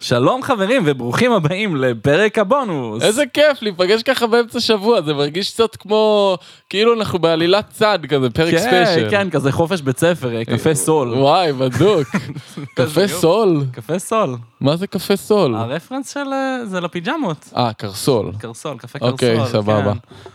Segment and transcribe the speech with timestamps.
[0.00, 3.02] שלום חברים וברוכים הבאים לפרק הבונוס.
[3.02, 6.36] איזה כיף להיפגש ככה באמצע שבוע, זה מרגיש קצת כמו,
[6.70, 9.10] כאילו אנחנו בעלילת צד כזה, פרק כן, special.
[9.10, 11.14] כן, כזה חופש בית ספר, אה, קפה סול.
[11.14, 12.08] וואי, בדוק.
[12.76, 13.08] קפה.
[13.08, 13.64] סול?
[13.72, 14.36] קפה סול.
[14.60, 15.54] מה זה קפה סול?
[15.54, 17.48] ה reference של אה, זה לפיג'מות.
[17.56, 18.32] אה, קרסול.
[18.38, 19.12] קרסול, קפה קרסול.
[19.12, 19.92] אוקיי, סבבה.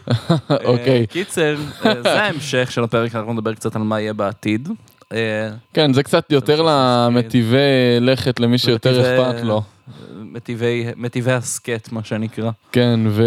[0.08, 0.36] כן.
[0.72, 1.02] אוקיי.
[1.02, 1.56] אה, קיצר,
[1.86, 4.70] אה, זה ההמשך של הפרק, אנחנו נדבר קצת על מה יהיה בעתיד.
[5.14, 7.58] אה, כן, זה קצת יותר למטיבי
[8.02, 9.62] לכת, למי שיותר אכפת לו.
[10.22, 12.52] מטיבי- מטיבי הסכת, מה שנקרא.
[12.72, 13.24] כן, ו...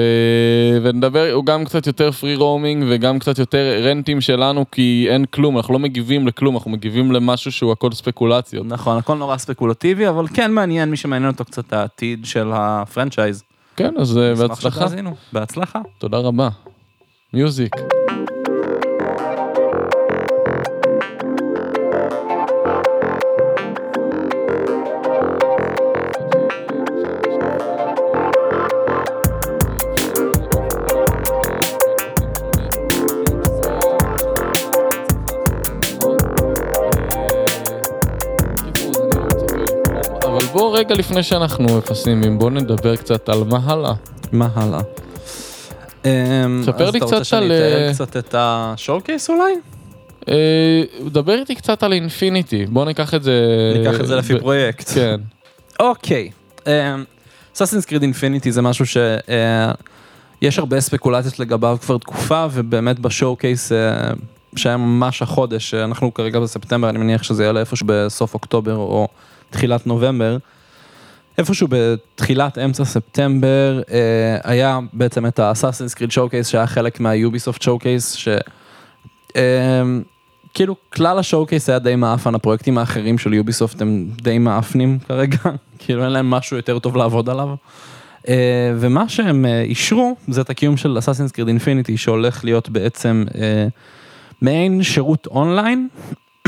[0.82, 5.56] ונדבר, הוא גם קצת יותר free roaming וגם קצת יותר rantים שלנו, כי אין כלום,
[5.56, 8.66] אנחנו לא מגיבים לכלום, אנחנו מגיבים למשהו שהוא הכל ספקולציות.
[8.66, 13.42] נכון, הכל נורא ספקולטיבי, אבל כן מעניין, מי שמעניין אותו קצת העתיד של ה franchise.
[13.76, 14.87] כן, אז אה, בהצלחה.
[15.32, 15.80] בהצלחה.
[15.98, 16.48] תודה רבה.
[17.32, 17.73] מיוזיק.
[40.57, 43.93] בוא רגע לפני שאנחנו פסימיים, בוא נדבר קצת על מה הלאה.
[44.32, 44.80] מה הלאה?
[46.63, 49.52] ספר לי אז אתה רוצה קצת שאני על, אתאר אה, קצת את ה showcase אולי?
[50.29, 53.32] אה, דבר איתי קצת על Infinity, בוא ניקח את זה...
[53.76, 54.90] ניקח את זה לפי ב- פרויקט.
[54.95, 55.21] כן.
[55.80, 56.30] אוקיי.
[57.54, 64.10] Assassin's Creed Infinity זה משהו שיש הרבה ספקולציות לגביו כבר תקופה, ובאמת ב showcase אה,
[64.56, 69.09] שהיה ממש החודש, אה, אנחנו כרגע בספטמבר, אני מניח שזה יעלה איפשהו בסוף אוקטובר או
[69.50, 70.36] תחילת נובמבר.
[71.38, 77.62] איפשהו בתחילת אמצע ספטמבר אה, היה בעצם את ה Assassin's Creed showcase שהיה חלק מה
[77.62, 78.28] Ubisoft showcase, ש...
[79.36, 79.82] אה,
[80.54, 85.38] כאילו כלל ה showcase היה די מעפן, הפרויקטים האחרים של Ubisoft הם די מעפנים כרגע,
[85.78, 87.48] כאילו אין להם משהו יותר טוב לעבוד עליו.
[88.22, 88.28] Uh,
[88.76, 93.24] ומה שהם uh, אישרו זה את הקיום של Assassin's Creed Infinity שהולך להיות בעצם
[94.42, 95.88] מעין שירות אונליין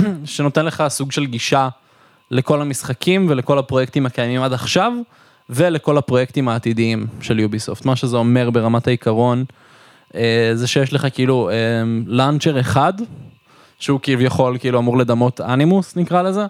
[0.24, 1.68] שנותן לך סוג של גישה
[2.30, 4.92] לכל המשחקים ולכל הפרויקטים הקיימים עד עכשיו
[5.50, 7.84] ולכל הפרויקטים העתידיים של יוביסופט.
[7.84, 9.44] מה שזה אומר ברמת העיקרון
[10.12, 10.16] uh,
[10.54, 11.50] זה שיש לך כאילו
[12.06, 12.92] לאנצ'ר אחד
[13.78, 16.46] שהוא כביכול כאילו אמור לדמות אנימוס נקרא לזה,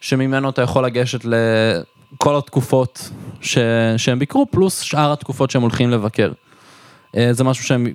[0.00, 3.58] שממנו אתה יכול לגשת לכל התקופות ש...
[3.96, 6.32] שהם ביקרו, פלוס שאר התקופות שהם הולכים לבקר.
[7.16, 7.86] אה, זה משהו שהם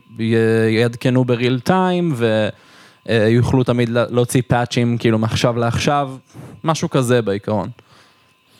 [0.69, 2.13] יעדכנו בריל טיים
[3.09, 6.11] ויוכלו תמיד לה- להוציא פאצ'ים כאילו מעכשיו לעכשיו,
[6.63, 7.69] משהו כזה בעיקרון.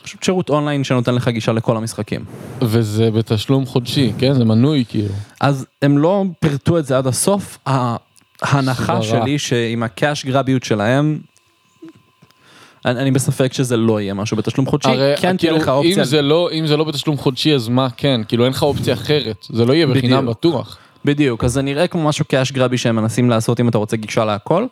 [0.03, 2.25] פשוט שירות אונליין שנותן לך גישה לכל המשחקים.
[2.61, 4.34] וזה בתשלום חודשי, כן?
[4.34, 5.13] זה מנוי כאילו.
[5.41, 9.03] אז הם לא פירטו את זה עד הסוף, ההנחה סברה.
[9.22, 11.19] שלי שעם הקאש גרביות שלהם,
[12.85, 15.97] אני, אני בספק שזה לא יהיה משהו בתשלום חודשי, הרי כן תהיה כאילו, לך אופציה,
[16.00, 18.22] אם זה לא, אם זה לא בתשלום חודשי אז מה כן?
[18.28, 19.45] כאילו אין לך אופציה אחרת.
[19.50, 20.25] זה לא יהיה בחינם.
[20.25, 20.78] בטוח.
[21.05, 24.25] בדיוק, אז זה נראה כמו משהו קאש גרבי שהם מנסים לעשות אם אתה רוצה גישה
[24.25, 24.66] להכל.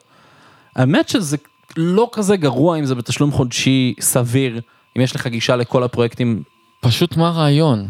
[0.76, 1.38] האמת שזה
[1.78, 4.62] לא כזה גרוע אם זה בתשלום חודשי סביר,
[4.98, 6.44] אם יש לך גישה לכל הפרויקטים.
[6.82, 7.88] פשוט מה הרעיון?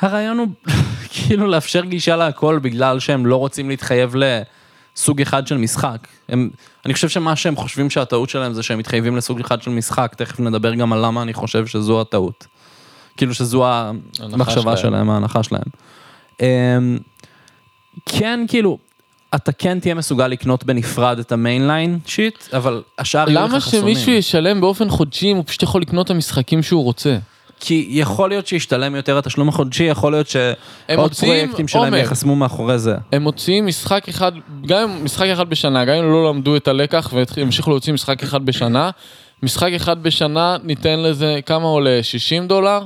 [0.00, 0.46] הרעיון הוא
[1.14, 6.08] כאילו לאפשר גישה להכל בגלל שהם לא רוצים להתחייב לסוג אחד של משחק.
[6.28, 6.50] הם,
[6.86, 10.40] אני חושב שמה שהם חושבים שהטעות שלהם זה שהם מתחייבים לסוג אחד של משחק, תכף
[10.40, 12.46] נדבר גם על למה אני חושב שזו הטעות.
[13.16, 13.66] כאילו שזו
[14.20, 15.10] המחשבה שלהם.
[15.10, 15.62] ההנחה שלהם.
[18.06, 18.78] כן, כאילו,
[19.34, 23.60] אתה כן תהיה מסוגל לקנות בנפרד את ה mainline shit, אבל השאר יהיו לך למה
[23.60, 23.94] חסומים.
[23.94, 27.16] שמישהו ישלם באופן חודשי אם הוא פשוט יכול לקנות את המשחקים שהוא רוצה?
[27.60, 30.56] כי יכול להיות שישתלם יותר התשלום החודשי, יכול להיות שעוד
[30.96, 31.96] מוציאים, פרויקטים שלהם עומר.
[31.96, 32.94] יחסמו מאחורי זה.
[33.12, 34.32] הם מוציאים משחק אחד,
[34.66, 38.46] גם אם משחק אחד בשנה, גם אם לא למדו את הלקח והמשיכו להוציא משחק אחד
[38.46, 38.90] בשנה,
[39.42, 42.02] משחק אחד בשנה ניתן לזה, כמה עולה?
[42.02, 42.82] 60 דולר?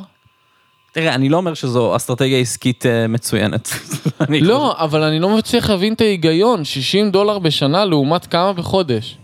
[0.93, 3.69] תראה, אני לא אומר שזו אסטרטגיה עסקית אה, מצוינת.
[4.29, 9.19] לא, אבל אני לא מצליח להבין את ההיגיון, 60 דולר בשנה לעומת כמה בחודש.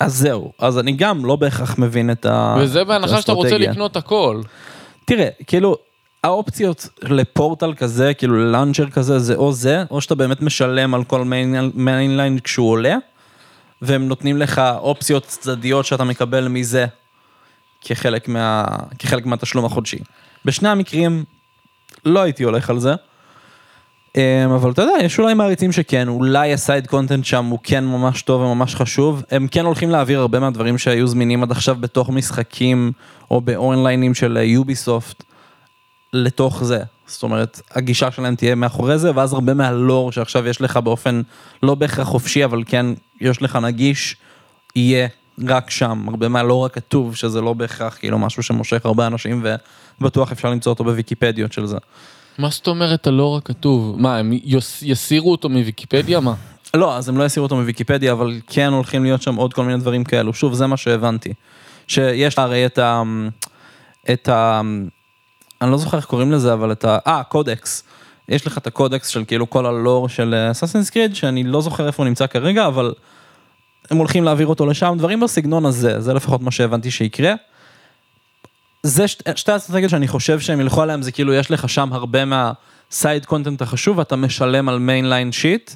[0.00, 2.56] אז זהו, אז אני גם לא בהכרח מבין את ה...
[2.60, 3.70] וזה בהנחה שאתה רוצה האסטרטגיה.
[3.70, 4.40] לקנות הכל.
[5.04, 5.76] תראה, כאילו,
[6.24, 11.24] האופציות לפורטל כזה, כאילו ללאנצ'ר כזה, זה או זה, או שאתה באמת משלם על כל
[11.74, 12.96] mainline כשהוא עולה,
[13.82, 16.86] והם נותנים לך אופציות צדדיות שאתה מקבל מזה
[17.80, 18.64] כחלק, מה,
[18.98, 19.98] כחלק מהתשלום החודשי.
[20.44, 21.24] בשני המקרים
[22.04, 22.94] לא הייתי הולך על זה.
[24.16, 27.84] אמ, אבל אתה יודע, יש אולי מעריצים שכן, אולי ה side content שם הוא כן
[27.84, 29.22] ממש טוב וממש חשוב.
[29.30, 32.92] הם כן הולכים להעביר הרבה מהדברים שהיו זמינים עד עכשיו בתוך משחקים
[33.30, 35.22] או ב onlineים של Ubisoft
[36.12, 36.82] לתוך זה.
[37.06, 41.22] זאת אומרת, הגישה שלהם תהיה מאחורי זה, ואז הרבה מהלור שעכשיו יש לך באופן
[41.62, 42.86] לא בהכרח חופשי, אבל כן
[43.20, 44.16] יש לך נגיש,
[44.76, 45.08] יהיה
[45.48, 49.42] רק שם, הרבה מה לא רק כתוב, שזה לא בהכרח כאילו משהו שמושך הרבה אנשים,
[50.00, 51.76] ובטוח אפשר למצוא אותו בוויקיפדיות של זה.
[52.38, 54.00] מה זאת אומרת הלא רק כתוב?
[54.00, 56.20] מה, הם יוס- יסירו אותו מוויקיפדיה?
[56.20, 56.34] מה?
[56.74, 59.78] לא, אז הם לא יסירו אותו מוויקיפדיה, אבל כן הולכים להיות שם עוד כל מיני
[59.78, 60.34] דברים כאלו.
[60.34, 61.32] שוב, זה מה שהבנתי.
[61.88, 63.02] שיש הרי את ה...
[64.12, 64.60] את ה...
[65.62, 66.98] אני לא זוכר איך קוראים לזה, אבל את ה...
[67.06, 67.84] אה, קודקס.
[68.28, 72.02] יש לך את הקודקס של כאילו כל הלור של Assassin's Creed, שאני לא זוכר איפה
[72.02, 72.94] הוא נמצא כרגע, אבל
[73.90, 77.34] הם הולכים להעביר אותו לשם, דברים בסגנון הזה, זה לפחות מה שהבנתי שיקרה.
[78.86, 82.18] זה שתי, שתי אסטרטגיות שאני חושב שהם ילכו עליהם, זה כאילו יש לך שם הרבה
[82.24, 85.70] מה side content החשוב, ואתה משלם על mainline shit,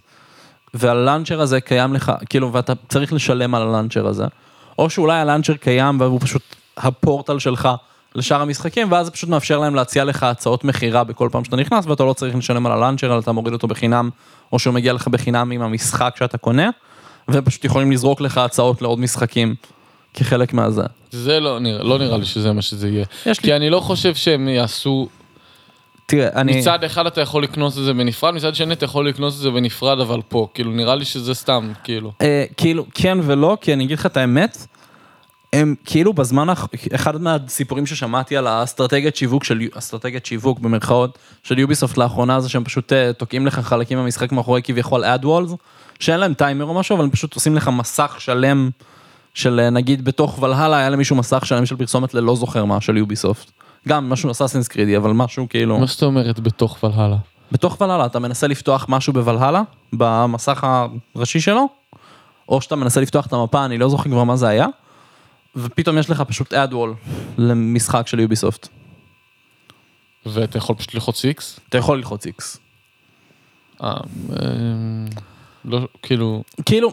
[0.74, 4.24] וה launcher הזה קיים לך, כאילו, ואתה צריך לשלם על ה launcher הזה.
[4.78, 6.42] או שאולי ה launcher קיים והוא פשוט
[6.76, 7.68] הפורטל שלך
[8.14, 11.86] לשאר המשחקים, ואז זה פשוט מאפשר להם להציע לך הצעות מכירה בכל פעם שאתה נכנס,
[11.86, 14.10] ואתה לא צריך לשלם על הלאנצ'ר, אלא אתה מוריד אותו בחינם,
[14.52, 16.70] או שהוא מגיע לך בחינם עם המשחק שאתה קונה,
[17.30, 19.54] ופשוט יכולים לזרוק לך הצעות לעוד משחקים
[20.14, 20.82] כחלק מהזה.
[21.10, 23.04] זה לא נראה, לא נראה לי שזה מה שזה יהיה.
[23.26, 25.08] יש לי- כי אני לא חושב שהם יעשו,
[26.06, 26.58] תראה, אני...
[26.60, 29.50] מצד אחד אתה יכול לקנוס את זה בנפרד, מצד שני אתה יכול לקנוס את זה
[29.50, 32.12] בנפרד, אבל פה, כאילו נראה לי שזה סתם, כאילו.
[32.22, 34.66] אה, כאילו, כן ולא, כי אני אגיד לך את האמת,
[35.52, 36.46] הם כאילו בזמן,
[36.94, 42.64] אחד מהסיפורים ששמעתי על האסטרטגיית שיווק של, אסטרטגיית שיווק במרכאות, של יוביסופט לאחרונה זה שהם
[42.64, 45.50] פשוט אה, תוקעים לך חלקים מהמשחק מאחורי כביכול אדוולס,
[46.00, 48.70] שאין להם טיימר או משהו, אבל הם פשוט עושים לך מסך שלם
[49.38, 52.96] של אה, נגיד בתוך ולהלה היה למישהו מסך שלם של פרסומת ללא זוכר מה של
[52.96, 53.50] יוביסופט.
[53.88, 55.78] גם משהו אסאסינס קרידי, אבל משהו כאילו...
[55.78, 57.16] מה זאת אומרת בתוך ולהלה?
[57.52, 59.62] בתוך ולהלה אתה מנסה לפתוח משהו בוולהלה,
[59.92, 60.66] במסך
[61.14, 61.68] הראשי שלו,
[62.48, 64.66] או שאתה מנסה לפתוח את המפה, אני לא זוכר כבר מה זה היה,
[65.56, 66.94] ופתאום יש לך פשוט אדוול
[67.38, 68.68] למשחק של יוביסופט.
[70.26, 71.60] ואתה יכול פשוט ללחוץ איקס?
[71.68, 72.58] אתה יכול ללחוץ איקס.
[73.82, 73.94] אה,
[74.30, 75.06] אמ,
[75.64, 76.92] לא, כאילו, כאילו,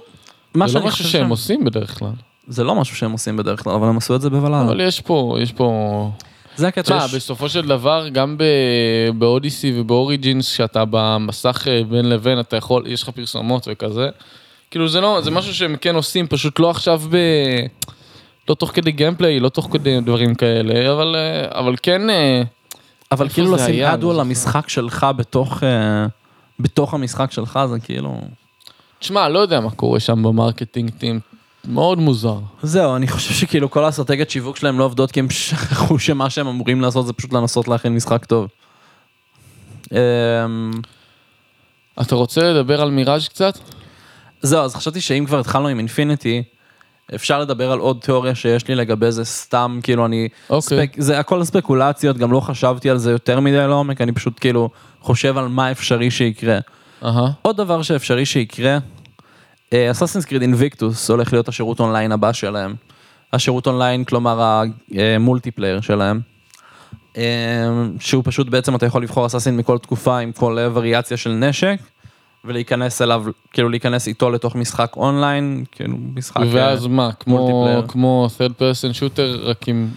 [0.55, 2.09] מה זה שאני לא חושב משהו שהם שהם- עושים בדרך כלל.
[2.47, 4.61] זה לא משהו שהם עושים בדרך כלל, אבל הם עשו את זה בוולהלה.
[4.61, 6.09] אבל יש פה, יש פה...
[6.55, 6.81] זה הקטע.
[6.81, 8.37] תשמע, יש- בסופו של דבר, גם
[9.17, 14.09] באודיסי ובאוריג'ינס, שאתה במסך אה, בין לבין, אתה יכול, יש לך פרסומות וכזה.
[14.71, 17.17] כאילו זה לא, זה משהו שהם כן עושים, פשוט לא עכשיו ב...
[18.49, 22.09] לא תוך כדי gameplay, לא תוך כדי דברים כאלה, אבל, אה, אבל כן...
[22.09, 22.41] אה,
[23.11, 25.63] אבל כאילו לשים אנימה למשחק שלך בתוך...
[26.59, 28.21] בתוך המשחק שלך זה כאילו...
[28.99, 31.19] תשמע, לא יודע מה קורה שם ב marketing team,
[31.67, 32.39] מאוד מוזר.
[32.63, 36.47] זהו, אני חושב שכאילו כל האסטרטגיית שיווק שלהם לא עובדות כי הם שכחו שמה שהם
[36.47, 38.47] אמורים לעשות זה פשוט לנסות להכין משחק טוב.
[39.91, 40.71] אמ,
[42.01, 43.59] אתה רוצה לדבר על מיראז' קצת?
[44.41, 46.43] זהו, אז חשבתי שאם כבר התחלנו עם Infinity,
[47.15, 50.27] אפשר לדבר על עוד תיאוריה שיש לי לגבי זה סתם, כאילו אני...
[50.49, 50.61] אוקיי.
[50.61, 54.69] ספק, זה הכל ספקולציות, גם לא חשבתי על זה יותר מדי לעומק, אני פשוט כאילו
[55.01, 56.59] חושב על מה אפשרי שיקרה.
[57.05, 57.31] אהה.
[57.41, 58.77] עוד דבר שאפשרי שיקרה,
[59.91, 62.75] Assassin's Creed Invictus הולך להיות השירות אונליין הבא שלהם.
[63.33, 66.19] השירות אונליין, כלומר ה multiplayer שלהם.
[67.17, 67.23] אה,
[67.99, 71.77] שהוא פשוט בעצם אתה יכול לבחור assassin מכל תקופה עם כל אה, וריאציה של נשק.
[72.45, 73.23] ולהיכנס אליו,
[73.53, 76.37] כאילו להיכנס איתו לתוך משחק אונליין, כאילו משחק...
[76.37, 77.87] אה, ואז מה, כמו, multiplayer.
[77.87, 79.89] כמו third person shooter, רק עם...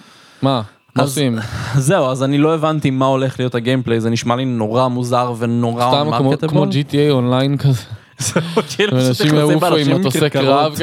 [0.42, 0.62] מה?
[0.96, 1.38] מה עושים?
[1.88, 5.32] זהו, אז אני לא הבנתי מה הולך להיות ה gameplay, זה נשמע לי נורא מוזר
[5.38, 6.32] ונורא סתם כמו.
[6.48, 7.82] כמו GTA אונליין כזה,
[8.20, 10.30] אנשים נכנסים יעופו עם מטוסי.
[10.30, 10.74] קרב,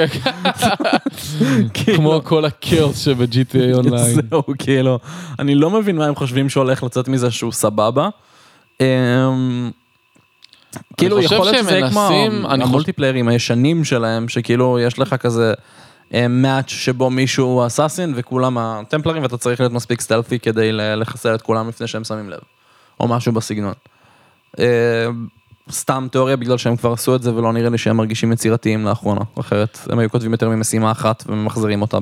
[1.73, 4.19] כאילו, כמו כל הכאוס שב-GTA אונליין.
[4.29, 4.99] זהו, כאילו,
[5.39, 8.09] אני לא מבין מה הם חושבים שהולך לצאת מזה שהוא סבבה.
[8.81, 9.71] אמ,
[10.97, 12.09] כאילו, יכול להיות שזה כמו
[12.43, 15.53] המולטיפליירים הישנים שלהם, שכאילו יש לך כזה
[16.29, 21.41] מאץ' שבו מישהו הוא אסאסין וכולם הטמפלרים ואתה צריך להיות מספיק סטלפי כדי לחסל את
[21.41, 22.39] כולם לפני שהם שמים לב,
[22.99, 23.73] או משהו בסגנון.
[25.71, 29.21] סתם תיאוריה בגלל שהם כבר עשו את זה ולא נראה לי שהם מרגישים יצירתיים לאחרונה,
[29.39, 31.97] אחרת הם היו כותבים יותר ממשימה אחת וממחזרים אותה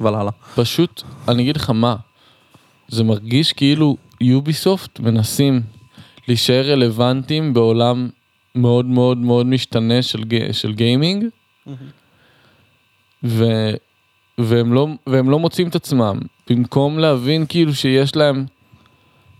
[0.00, 0.30] בוולהלה.
[0.54, 1.96] פשוט, אני אגיד לך מה,
[2.88, 5.60] זה מרגיש כאילו Ubisoft מנסים
[6.28, 8.08] להישאר רלוונטיים בעולם
[8.54, 11.24] מאוד מאוד מאוד משתנה של, של gaming,
[13.24, 13.44] ו,
[14.38, 16.18] והם, לא, והם לא מוצאים את עצמם,
[16.50, 18.44] במקום להבין כאילו שיש להם,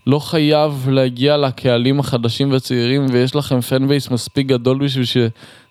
[0.07, 5.05] לא חייב להגיע לקהלים החדשים והצעירים ויש לכם fan base מספיק גדול בשביל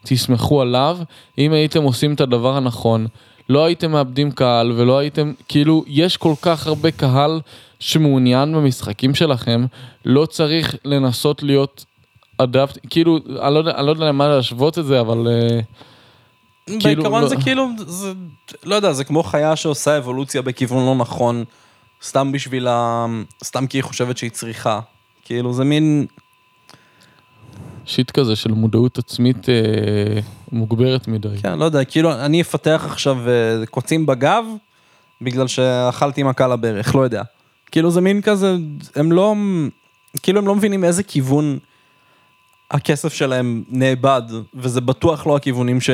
[0.05, 0.99] שתסמכו עליו,
[1.39, 3.07] אם הייתם עושים את הדבר הנכון,
[3.49, 7.41] לא הייתם מאבדים קהל ולא הייתם, כאילו, יש כל כך הרבה קהל
[7.81, 9.67] שמעוניין במשחקים שלכם,
[10.05, 11.85] לא צריך לנסות להיות
[12.39, 15.29] אדפט, כאילו, אני לא יודע, אני לא יודע למה להשוות את זה, אבל...
[15.29, 15.61] אה,
[16.67, 18.13] כאילו, בעיקרון לא- זה כאילו, זה,
[18.65, 21.45] לא יודע, זה כמו חיה שעושה אבולוציה בכיוון לא נכון,
[22.03, 23.07] סתם בשביל ה...
[23.45, 24.81] סתם כי היא חושבת שהיא צריכה.
[25.25, 26.07] כאילו זה מין...
[27.85, 30.21] shit כזה של מודעות עצמית אה,
[30.53, 31.29] מוגברת מדי.
[31.43, 34.45] כן, לא יודע, כאילו אני אפתח עכשיו אה, קוצים בגב,
[35.23, 37.23] בגלל שאכלתי מכה לברך, לא יודע.
[37.71, 38.57] כאילו זה מין כזה,
[38.97, 39.35] הם לא,
[40.23, 41.59] כאילו הם לא מבינים איזה כיוון
[42.71, 44.23] הכסף שלהם נאבד,
[44.55, 45.91] וזה בטוח לא הכיוונים ש...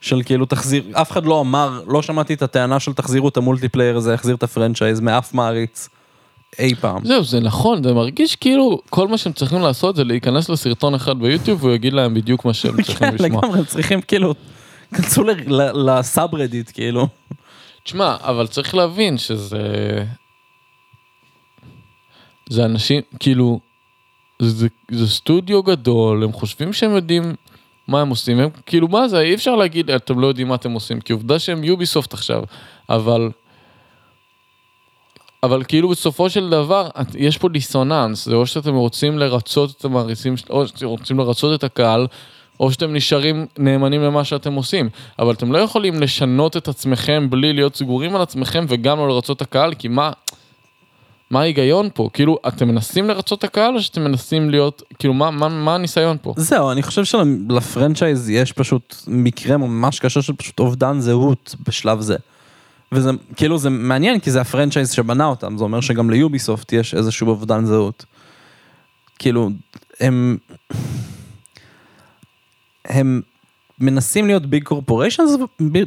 [0.00, 3.41] של כאילו תחזיר, אף אחד לא אמר, לא שמעתי את הטענה של תחזירו את ה
[3.41, 5.88] multiplayer הזה, יחזיר את ה franchise מאף מעריץ
[6.58, 7.04] אי פעם.
[7.04, 11.18] זהו, זה נכון, זה מרגיש כאילו כל מה שהם צריכים לעשות זה להיכנס לסרטון אחד
[11.18, 13.28] ביוטיוב והוא יגיד להם בדיוק מה שהם צריכים כן, לשמוע.
[13.28, 14.34] לגמרי, הם צריכים כאילו,
[14.94, 15.24] כנסו
[15.74, 17.08] לסאב רדיט כאילו.
[17.84, 20.04] תשמע, אבל צריך להבין שזה...
[22.50, 23.60] זה אנשים, כאילו,
[24.42, 27.34] זה, זה סטודיו גדול, הם חושבים שהם יודעים
[27.90, 30.72] מה הם עושים, הם כאילו מה זה, אי אפשר להגיד אתם לא יודעים מה אתם
[30.72, 32.42] עושים, כי עובדה שהם יוביסופט עכשיו,
[32.88, 33.30] אבל...
[35.42, 40.34] אבל כאילו בסופו של דבר יש פה דיסוננס, זה או שאתם רוצים לרצות את המעריצים,
[40.50, 42.06] או שאתם רוצים לרצות את הקהל,
[42.60, 47.52] או שאתם נשארים נאמנים למה שאתם עושים, אבל אתם לא יכולים לשנות את עצמכם בלי
[47.52, 50.10] להיות סגורים על עצמכם וגם לא לרצות את הקהל, כי מה,
[51.30, 52.08] מה ההיגיון פה?
[52.12, 56.16] כאילו, אתם מנסים לרצות את הקהל או שאתם מנסים להיות, כאילו, מה, מה, מה הניסיון
[56.22, 56.34] פה?
[56.36, 62.16] זהו, אני חושב שלפרנצ'ייז יש פשוט מקרה ממש קשה של פשוט אובדן זהות בשלב זה.
[62.92, 66.72] וזה כאילו זה מעניין כי זה ה franchise שבנה אותם, זה אומר שגם ל Ubisoft
[66.72, 68.04] יש איזשהו אובדן זהות.
[69.18, 69.50] כאילו,
[70.00, 70.36] הם...
[72.84, 73.20] הם
[73.80, 75.22] מנסים להיות big corporation,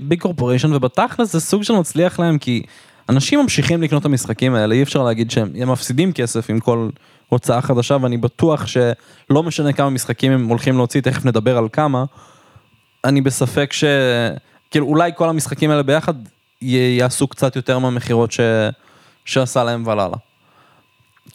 [0.01, 2.63] big corporation, ובתכלס זה סוג של מצליח להם כי
[3.09, 6.89] אנשים ממשיכים לקנות את המשחקים האלה, אי אפשר להגיד שהם הם מפסידים כסף עם כל
[7.29, 12.05] הוצאה חדשה, ואני בטוח שלא משנה כמה משחקים הם הולכים להוציא, תכף נדבר על כמה,
[13.03, 13.83] אני בספק ש...
[14.71, 16.13] כאילו אולי כל המשחקים האלה ביחד
[16.61, 18.39] י- יעשו קצת יותר מהמכירות ש...
[19.25, 20.17] שעשה להם ולאלה.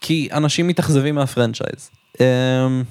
[0.01, 1.91] כי אנשים מתאכזבים מה franchise.
[2.19, 2.83] אמ,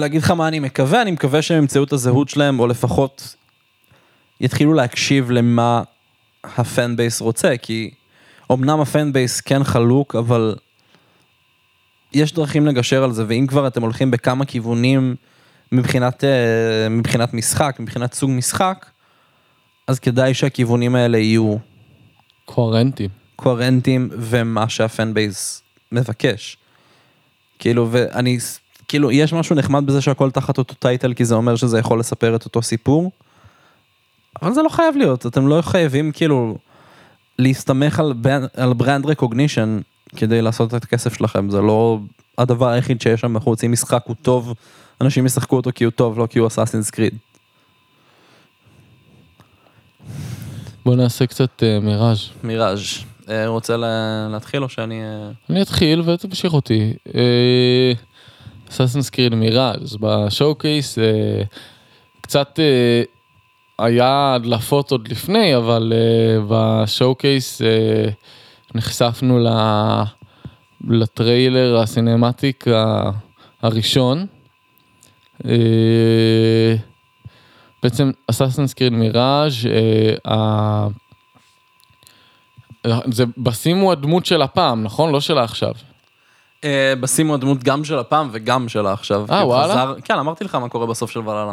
[0.00, 3.36] להגיד לך מה אני מקווה, אני מקווה שהם ימצאו את הזהות שלהם, או לפחות
[4.40, 5.82] יתחילו להקשיב למה
[6.44, 7.90] ה fan base רוצה, כי
[8.52, 10.54] אמנם ה fan base כן חלוק, אבל
[12.12, 15.16] יש דרכים לגשר על זה, ואם כבר אתם הולכים בכמה כיוונים
[15.72, 18.86] מבחינת, אה, מבחינת משחק, מבחינת סוג משחק,
[19.86, 21.56] אז כדאי שהכיוונים האלה יהיו
[22.44, 23.08] קוהרנטי.
[23.36, 25.62] קוהרנטיים ומה שה fan base
[25.92, 26.56] מבקש.
[27.58, 28.38] כאילו, ואני,
[28.88, 32.36] כאילו, יש משהו נחמד בזה שהכל תחת אותו title, כי זה אומר שזה יכול לספר
[32.36, 33.10] את אותו סיפור,
[34.42, 36.56] אבל זה לא חייב להיות, אתם לא חייבים כאילו
[37.38, 39.80] להסתמך על, בנ- על brand recognition
[40.16, 41.98] כדי לעשות את הכסף שלכם, זה לא
[42.38, 44.54] הדבר היחיד שיש שם בחוץ, אם משחק הוא טוב,
[45.00, 47.14] אנשים ישחקו אותו כי הוא טוב, לא כי הוא Assassin's Creed.
[50.84, 52.18] בוא נעשה קצת אה, Mirage.
[52.42, 52.80] Mirage,
[53.28, 55.02] אה, רוצה לה- להתחיל או שאני...
[55.02, 56.92] אה, אני אתחיל ותמשיך אותי.
[58.70, 60.98] Assassin's Creed Mirage ב showcase
[62.20, 63.02] קצת אה,
[63.78, 68.08] היה הדלפות עוד לפני, אבל אה, בשואו קייס אה,
[68.74, 70.02] נחשפנו ל-
[70.88, 73.10] לטריילר הסינמטיק ה-
[73.62, 74.26] הראשון.
[75.48, 76.74] אה,
[77.82, 79.54] בעצם אסאסינס קריד מיראז'
[83.12, 85.12] זה בסים הוא הדמות של הפעם, נכון?
[85.12, 85.72] לא של העכשיו.
[86.64, 89.26] אה, בשימו הדמות גם של הפעם וגם של העכשיו.
[89.30, 89.72] אה, הוא וואלה?
[89.72, 91.52] חזר- כן, אמרתי לך מה קורה בסוף של ולאלה.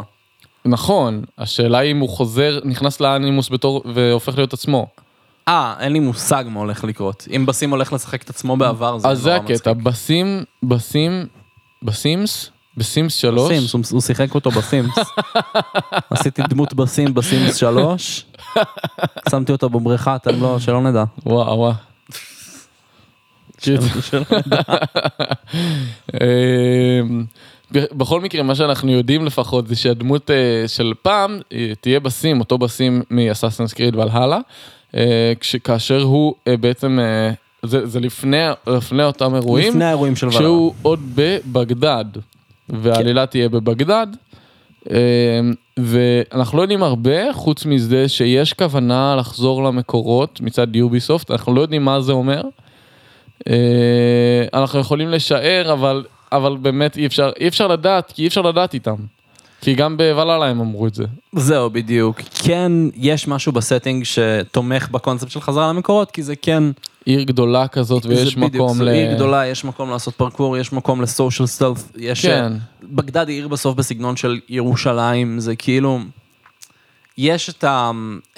[0.64, 4.86] נכון, השאלה היא אם הוא חוזר, נכנס לאנימוס בתור, והופך להיות עצמו.
[5.48, 7.28] אה, אין לי מושג מה הולך לקרות.
[7.36, 9.84] אם בסים הולך לשחק את עצמו בעבר, זה אז זה נורא הקטע, מצחיק.
[9.86, 11.26] בסים, בסים,
[11.82, 14.94] בסימס, בסימס 3, בסימס, הוא- הוא שיחק אותו בסימס.
[16.10, 18.24] עשיתי דמות בסים בסימס 3,
[19.30, 21.04] שמתי אותו בבריכה, אתם לא, שלא נדע.
[21.26, 21.72] וואו וואו.
[23.60, 24.60] שלא נדע.
[26.20, 27.24] אמ,
[27.72, 30.36] בכל מקרה, מה שאנחנו יודעים לפחות זה שהדמות אה,
[30.68, 34.38] של פעם אה, תהיה בסים, אותו בסים מאסאסינס קריד ולהלה,
[34.96, 36.98] אה, כש- כאשר הוא אה, בעצם,
[37.62, 38.36] זה זה לפני
[38.66, 39.68] לפני אותם אירועים.
[39.68, 40.40] לפני האירועים של ולאלה.
[40.42, 42.04] שהוא עוד בבגדד,
[42.68, 44.06] והעלילה תהיה בבגדד.
[45.78, 51.84] ואנחנו לא יודעים הרבה, חוץ מזה שיש כוונה לחזור למקורות מצד יוביסופט, אנחנו לא יודעים
[51.84, 52.42] מה זה אומר.
[54.54, 58.74] אנחנו יכולים לשער, אבל, אבל באמת אי אפשר, אי אפשר לדעת, כי אי אפשר לדעת
[58.74, 58.96] איתם.
[59.60, 61.04] כי גם בוולאלה הם אמרו את זה.
[61.32, 62.20] זהו, בדיוק.
[62.34, 66.62] כן, יש משהו ב setting שתומך בקונספט של חזרה למקורות, כי זה כן...
[67.04, 68.88] עיר גדולה כזאת ויש בדיוק, מקום זו ל...
[68.88, 72.26] עיר גדולה, יש מקום לעשות פרקור, יש מקום ל social stealth, יש...
[72.26, 72.52] כן.
[72.82, 76.00] בגדד היא עיר בסוף בסגנון של ירושלים, זה כאילו...
[77.18, 77.90] יש את, ה,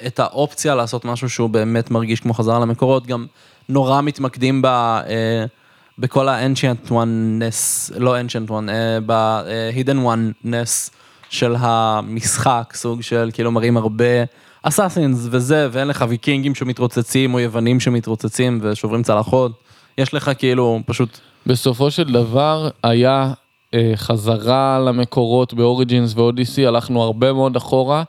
[0.07, 3.27] את האופציה לעשות משהו שהוא באמת מרגיש כמו חזרה למקורות, גם
[3.69, 5.45] נורא מתמקדים ב, אה,
[5.99, 10.91] בכל ה-ancient one-ness, לא ancient one, אה, ב-hidden one-ness
[11.31, 14.25] של המשחק, סוג של כאילו מראים הרבה
[14.63, 19.53] אסאסינס וזה, ואין לך ויקינגים שמתרוצצים או יוונים שמתרוצצים ושוברים צלחות.
[19.99, 23.33] יש לך כאילו פשוט, בסופו של דבר היה
[23.75, 28.03] אה, חזרה למקורות באוריג'ינס ואודיסי, הלכנו הרבה מאוד אחורה,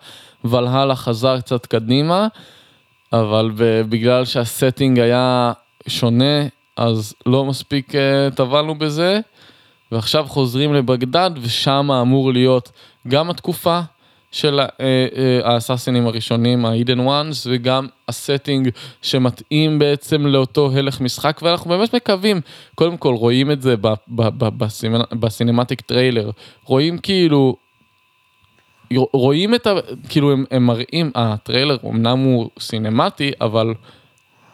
[0.46, 2.28] ולהלה חזר קצת קדימה,
[3.14, 3.52] אבל
[3.90, 5.54] בגלל שה setting היה
[5.88, 9.20] שונה, אז לא מספיק אה, טבענו בזה,
[9.92, 12.72] ועכשיו חוזרים לבגדד, ושם אמור להיות
[13.08, 13.82] גם התקופה
[14.32, 18.70] של אה, אה, האסאסינים הראשונים, ה Hidden Ones, וגם ה setting
[19.02, 22.42] שמתאים בעצם לאותו הלך משחק, ואנחנו באמת מקווים,
[22.76, 23.76] קודם כל רואים את זה
[25.12, 26.30] ב cinematic trailer,
[26.66, 27.56] רואים כאילו,
[28.94, 29.74] רואים את ה...
[30.10, 33.74] כאילו הם, הם מראים, הטריילר אמנם הוא סינמטי, אבל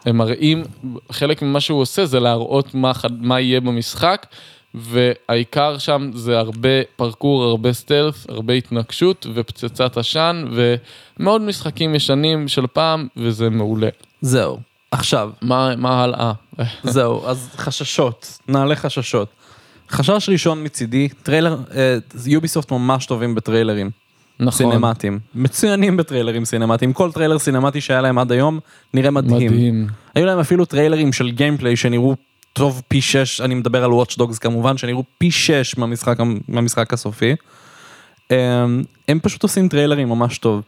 [0.06, 0.64] הם מראים,
[1.12, 4.26] חלק ממה שהוא עושה זה להראות מה, מה יהיה במשחק,
[4.74, 12.66] והעיקר שם זה הרבה פרקור, הרבה סטלף, הרבה התנגשות ופצצת עשן, ומאוד משחקים ישנים של
[12.66, 13.88] פעם, וזה מעולה.
[14.20, 14.58] זהו.
[14.90, 16.32] עכשיו, מה, מה הלאה?
[16.82, 19.28] זהו, אז חששות, נעלה חששות.
[19.90, 21.56] חשש ראשון מצידי, טריילר,
[22.26, 23.90] Ubisoft ממש טובים בטריילרים.
[24.40, 25.18] נכון, סינמטיים.
[25.34, 26.92] מצוינים בטריילרים סינמטיים.
[26.92, 28.58] כל טריילר סינמטי שהיה להם עד היום
[28.94, 29.52] נראה מדהים.
[29.52, 29.86] מדהים.
[30.14, 32.16] היו להם אפילו טריילרים של gameplay שנראו
[32.52, 36.16] טוב פי שש, אני מדבר על Watch Dogs כמובן, שנראו פי שש מהמשחק,
[36.48, 37.34] מהמשחק הסופי.
[38.30, 38.36] אמ,
[39.08, 40.62] הם פשוט עושים טריילרים ממש טוב.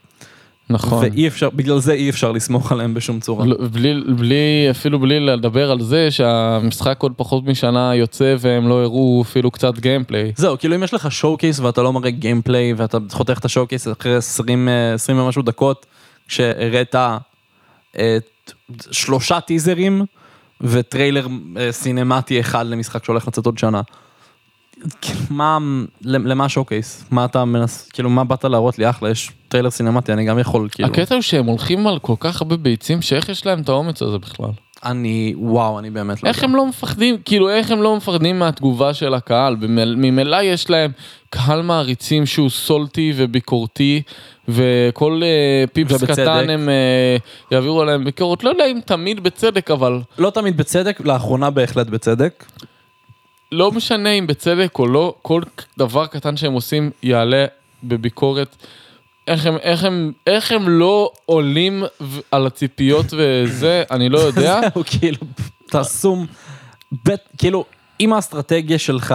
[0.73, 1.05] נכון.
[1.05, 3.47] ואי אפשר, בגלל זה אי אפשר לסמוך עליהם בשום צורה.
[3.47, 8.83] לא, בלי, בלי, אפילו בלי לדבר על זה שהמשחק עוד פחות משנה יוצא והם לא
[8.83, 10.33] הראו אפילו קצת gameplay.
[10.37, 13.89] זהו, כאילו אם יש לך showcase ואתה לא מראה gameplay ואתה חותך את ה showcase
[13.89, 15.87] אחרי 20, אה, 20 ומשהו דקות,
[16.29, 16.95] שהראית
[17.99, 18.19] אה,
[18.91, 20.05] שלושה טיזרים
[20.61, 21.27] וטריילר
[21.57, 23.81] אה, סינמטי אחד למשחק שהולך לצאת עוד שנה.
[25.01, 25.59] כאילו, מה,
[26.05, 27.05] למה ה showcase?
[27.11, 28.91] מה אתה מנס, כאילו מה באת להראות לי?
[28.91, 30.89] אחלה, יש טריילר סינמטי, אני גם יכול, כאילו.
[30.89, 34.19] הקטע הוא שהם הולכים על כל כך הרבה ביצים שאיך יש להם את האומץ הזה
[34.19, 34.51] בכלל.
[34.85, 38.95] אני, וואו, אני באמת לא איך הם לא מפחדים, כאילו איך הם לא מפחדים מהתגובה
[38.95, 39.57] של הקהל,
[39.97, 40.91] ממילא יש להם
[41.31, 44.03] קהל מעריצים שהוא סולטי וביקורתי,
[44.49, 46.13] וכל אה, פיפס ובצדק.
[46.13, 47.17] קטן הם אה,
[47.51, 52.45] יעבירו עליהם ביקורת, לא יודע אם תמיד בצדק, אבל לא תמיד בצדק, לאחרונה בהחלט בצדק.
[53.53, 55.43] לא משנה אם בצדק או לא, כל
[55.79, 57.45] דבר קטן שהם עושים יעלה
[57.85, 58.57] בביקורת.
[59.29, 61.83] איך הם, איך הם, איך הם לא עולים
[62.31, 64.61] על הציפיות וזה, אני לא יודע.
[64.75, 65.19] זהו, כאילו,
[65.67, 66.25] תעשו,
[67.05, 67.65] בית, כאילו,
[68.01, 69.15] אם האסטרטגיה שלך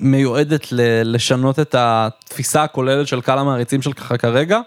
[0.00, 4.60] מיועדת ל- לשנות את התפיסה הכוללת של קהל המעריצים שלך כרגע,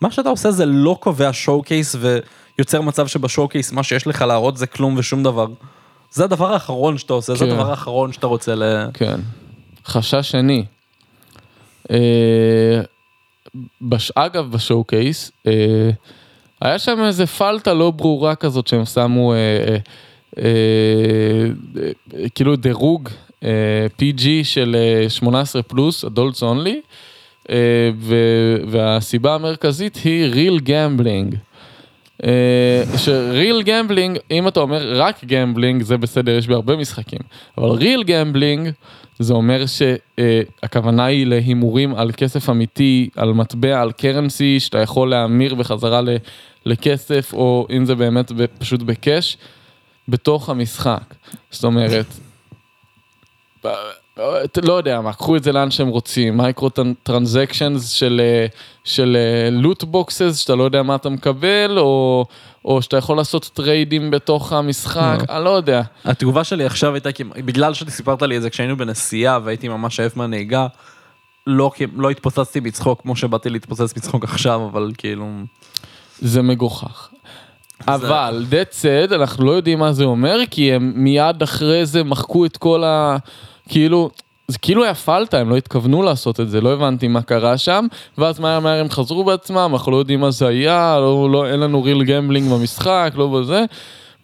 [0.00, 1.96] מה שאתה עושה זה לא קובע שואו קייס
[2.58, 5.46] ויוצר מצב שבשואו קייס מה שיש לך להראות זה כלום ושום דבר.
[6.14, 7.50] זה הדבר האחרון שאתה עושה, זה כן.
[7.50, 8.62] הדבר האחרון שאתה רוצה ל...
[8.94, 9.20] כן.
[9.86, 10.64] חשש שני.
[11.90, 12.80] אה,
[13.82, 14.12] בש...
[14.14, 15.90] אגב, בשואו קייס, אה,
[16.60, 19.76] היה שם איזה פלטה לא ברורה כזאת שהם שמו אה, אה,
[20.38, 23.08] אה, אה, כאילו דירוג
[23.44, 26.76] אה, PG של אה, 18 פלוס, adults only,
[27.50, 31.36] אה, ו- והסיבה המרכזית היא real gambling.
[32.96, 37.20] ש real gambling, אם אתה אומר רק gambling זה בסדר, יש בהרבה משחקים,
[37.58, 38.70] אבל real gambling
[39.18, 45.54] זה אומר שהכוונה היא להימורים על כסף אמיתי, על מטבע, על currency, שאתה יכול להמיר
[45.54, 46.00] בחזרה
[46.66, 49.36] לכסף, או אם זה באמת פשוט ב cash,
[50.08, 51.14] בתוך המשחק.
[51.50, 52.06] זאת אומרת,
[54.62, 56.68] לא יודע מה, קחו את זה לאן שהם רוצים, micro
[57.02, 58.46] transactions של, אה,
[58.84, 59.16] של
[59.52, 62.24] loot boxes, שאתה לא יודע מה אתה מקבל, או,
[62.64, 65.18] או שאתה יכול לעשות trade־ים בתוך המשחק.
[65.28, 65.82] אני לא יודע.
[66.04, 70.66] התגובה שלי עכשיו הייתה, בגלל שסיפרת לי את זה כשהיינו בנסיעה והייתי ממש עייף מהנהיגה,
[71.46, 75.26] לא, לא התפוצצתי בצחוק כמו שבאתי להתפוצץ בצחוק עכשיו, אבל כאילו...
[76.18, 77.08] זה מגוחך.
[77.88, 82.44] אבל, that said, אנחנו לא יודעים מה זה אומר, כי הם מיד אחרי זה מחקו
[82.44, 83.16] את כל ה...
[83.68, 84.10] כאילו,
[84.48, 87.86] זה כאילו היה פליטה, הם לא התכוונו לעשות את זה, לא הבנתי מה קרה שם,
[88.18, 91.60] ואז מהר מהר הם חזרו בעצמם, אנחנו לא יודעים מה זה היה, לא, לא, אין
[91.60, 93.64] לנו real gambling במשחק, לא בזה,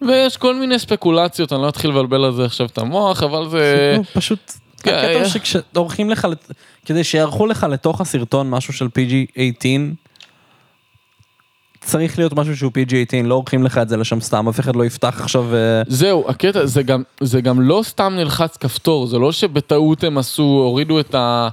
[0.01, 3.97] ויש כל מיני ספקולציות, אני לא אתחיל לבלבל על זה עכשיו את המוח, אבל זה...
[4.13, 6.27] פשוט, כן, הקטע שכשעורכים לך,
[6.85, 9.65] כדי שיערכו לך לתוך הסרטון משהו של PG-18,
[11.81, 14.85] צריך להיות משהו שהוא PG-18, לא עורכים לך את זה לשם סתם, אף אחד לא
[14.85, 15.55] יפתח עכשיו...
[15.55, 20.17] אה, זהו, הקטע, זה גם, זה גם לא סתם נלחץ כפתור, זה לא שבטעות הם
[20.17, 21.49] עשו, הורידו את ה...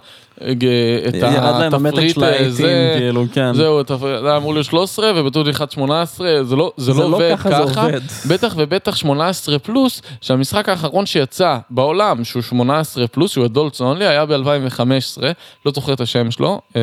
[1.08, 3.54] את ירד התפריט של העטים, הזה, כאילו, כן.
[3.54, 3.82] זהו,
[4.22, 7.48] זה אמור להיות 13 ובטעות נלחץ 18, זה לא, זה זה לא לא עובד ככה,
[7.48, 8.00] זה ככה, עובד.
[8.28, 14.26] בטח ובטח 18 פלוס, שהמשחק האחרון שיצא בעולם, שהוא 18 פלוס, שהוא אדולטס אונלי, היה
[14.26, 15.22] ב-2015,
[15.66, 16.80] לא זוכר את השם שלו, אה,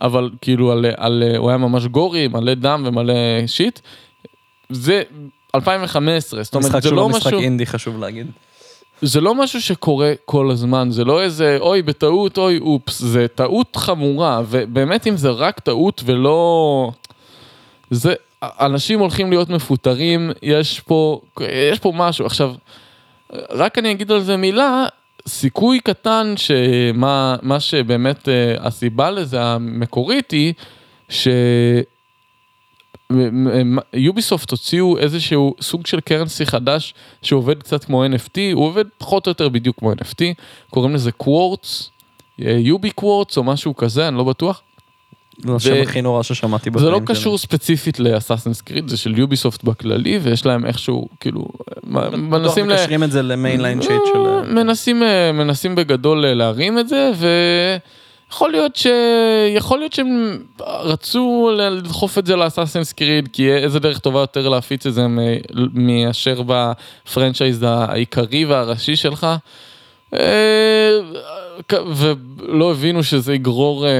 [0.00, 3.14] אבל כאילו על, על, הוא היה ממש גורי, מלא דם ומלא
[3.46, 3.80] שיט,
[4.70, 5.02] זה
[5.54, 7.40] 2015, זאת אומרת, משחק זה שהוא לא לא משחק משהו...
[7.40, 8.26] אינדי, חשוב להגיד.
[9.02, 13.76] זה לא משהו שקורה כל הזמן, זה לא איזה אוי בטעות, אוי אופס, זה טעות
[13.76, 16.90] חמורה, ובאמת אם זה רק טעות ולא...
[17.90, 22.26] זה, אנשים הולכים להיות מפוטרים, יש פה, יש פה משהו.
[22.26, 22.54] עכשיו,
[23.50, 24.86] רק אני אגיד על זה מילה,
[25.28, 30.54] סיכוי קטן שמה מה שבאמת אה, הסיבה לזה המקורית היא,
[31.08, 31.28] ש...
[33.92, 39.30] יוביסופט הוציאו איזשהו סוג של קרנסי חדש שעובד קצת כמו NFT, הוא עובד פחות או
[39.30, 40.22] יותר בדיוק כמו NFT,
[40.70, 41.90] קוראים לזה קוורטס,
[42.38, 44.62] יובי קוורטס או משהו כזה, אני לא בטוח.
[45.38, 47.06] זה השם הכי נורא ששמעתי זה לא שלי.
[47.06, 51.48] קשור ספציפית ל Assassin's Creed, זה של Ubisoft בכללי, ויש להם איכשהו, כאילו,
[52.16, 54.18] מנסים מקשרים את זה ל mainline shit של...
[54.26, 57.10] אה, מנסים, אה, מנסים בגדול אה, להרים את זה,
[58.28, 58.86] ויכול להיות ש...
[59.56, 64.48] יכול להיות שהם רצו לדחוף את זה ל Assassin's Creed, כי איזה דרך טובה יותר
[64.48, 65.38] להפיץ את זה מ-
[65.74, 69.26] מאשר ב franchise העיקרי והראשי שלך.
[71.72, 73.90] ולא הבינו שזה יגרור אה,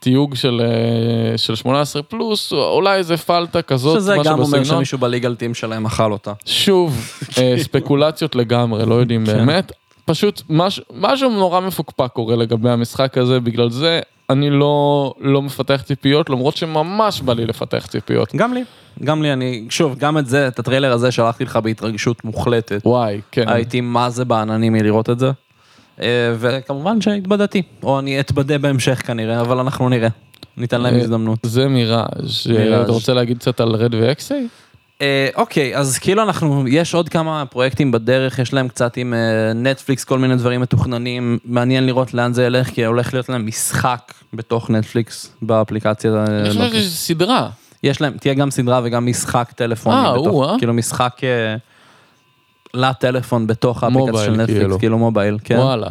[0.00, 4.64] תיוג של, אה, של 18 פלוס, אולי איזה פלטה כזאת, שזה משהו גם אומר בסגנון.
[4.64, 6.32] שמישהו בליגל טים שלהם אכל אותה.
[6.46, 9.32] שוב, אה, ספקולציות לגמרי, לא יודעים כן.
[9.32, 9.72] באמת.
[10.04, 15.82] פשוט מש, משהו נורא מפוקפק קורה לגבי המשחק הזה, בגלל זה אני לא, לא מפתח
[15.84, 18.34] ציפיות, למרות שממש בא לי לפתח ציפיות.
[18.36, 18.62] גם לי,
[19.04, 22.82] גם לי, אני, שוב, גם את זה, את הטריילר הזה שלחתי לך בהתרגשות מוחלטת.
[22.84, 23.48] וואי, כן.
[23.48, 25.30] הייתי מה זה בעננים מלראות את זה.
[26.00, 26.06] אה,
[26.38, 30.08] וכמובן שהתבדתי, או אני אתבדה בהמשך כנראה, אבל אנחנו נראה.
[30.56, 31.38] ניתן להם אה, הזדמנות.
[31.42, 32.46] זה מיראז'.
[32.46, 32.84] מיראז'.
[32.84, 34.48] אתה רוצה להגיד קצת על רד ואקסיי?
[35.02, 39.52] אה, אוקיי, אז כאילו אנחנו, יש עוד כמה פרויקטים בדרך, יש להם קצת עם אה,
[39.52, 44.12] נטפליקס, כל מיני דברים מתוכננים, מעניין לראות לאן זה ילך, כי הולך להיות להם משחק
[44.32, 46.12] בתוך נטפליקס באפליקציה.
[46.14, 47.50] אה, אני חושב שזה סדרה.
[47.82, 50.58] יש להם, תהיה גם סדרה וגם משחק טלפוני אה, או-אה.
[50.58, 51.56] כאילו משחק אה,
[52.74, 54.78] לטלפון בתוך האפליקציה של נטפליקס, כאילו.
[54.78, 55.58] כאילו mobile, כן.
[55.58, 55.88] וואלה.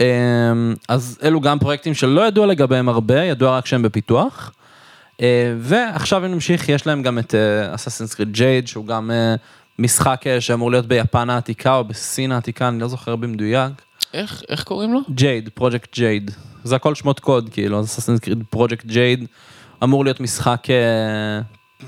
[0.00, 4.52] אמ, אז אלו גם פרויקטים שלא ידוע לגביהם הרבה, ידוע רק שהם בפיתוח.
[5.20, 7.34] אה, ועכשיו אם נמשיך, יש להם גם את
[7.74, 9.34] Assassin's Creed Jade, שהוא גם אה,
[9.78, 13.72] משחק אה, שאמור להיות ביפן העתיקה או בסין העתיקה, אני לא זוכר במדויק.
[14.14, 15.00] איך, איך קוראים לו?
[15.10, 16.30] Jade, פרויקט Jade.
[16.64, 19.26] זה הכל שמות קוד, כאילו, אז Assassin's Creed פרויקט Jade
[19.82, 20.66] אמור להיות משחק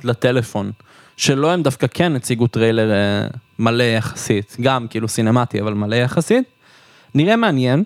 [0.05, 0.73] לטלפון.
[1.17, 2.91] שלא הם דווקא כן הציגו טריילר
[3.59, 6.45] מלא יחסית, גם כאילו סינמטיק, אבל מלא יחסית.
[7.15, 7.85] נראה מעניין,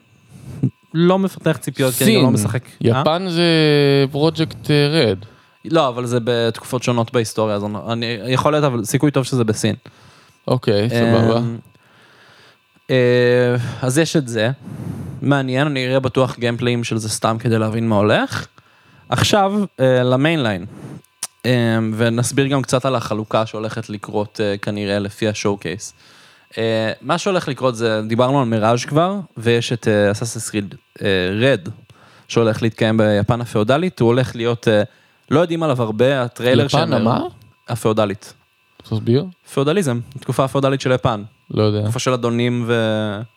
[0.94, 2.64] לא מפתח ציפיות, כי אני גם לא משחק.
[2.64, 2.70] אה?
[2.80, 3.42] יפן זה
[4.10, 5.18] פרויקט Red.
[5.64, 9.74] לא, אבל זה בתקופות שונות בהיסטוריה, אז אני, יכול להיות, אבל סיכוי טוב שזה בסין.
[10.48, 11.38] אוקיי, סבבה.
[11.38, 11.58] אמ,
[12.90, 14.50] אה, אז יש את זה,
[15.22, 18.46] מעניין, אני אראה בטוח gameplay־ים של זה סתם כדי להבין מה הולך.
[19.08, 20.87] עכשיו אה, ל mainline, אה,
[21.96, 25.94] ונסביר גם קצת על החלוקה שהולכת לקרות אה, כנראה לפי ה showcase.
[26.58, 30.74] אה, מה שהולך לקרות זה, דיברנו על מיראז' כבר, ויש את Assassin's Creed
[31.40, 31.68] Red,
[32.28, 34.82] שהולך להתקיים ביפן הפאודלית, הוא הולך להיות, אה,
[35.30, 37.20] לא יודעים עליו הרבה, הטריילר יפן, מה?
[37.68, 38.34] הפאודלית.
[38.82, 39.24] תסביר?
[39.54, 41.22] פאודליזם, תקופה הפאודלית של יפן.
[41.50, 41.82] לא יודע.
[41.82, 42.70] תקופה של אדונים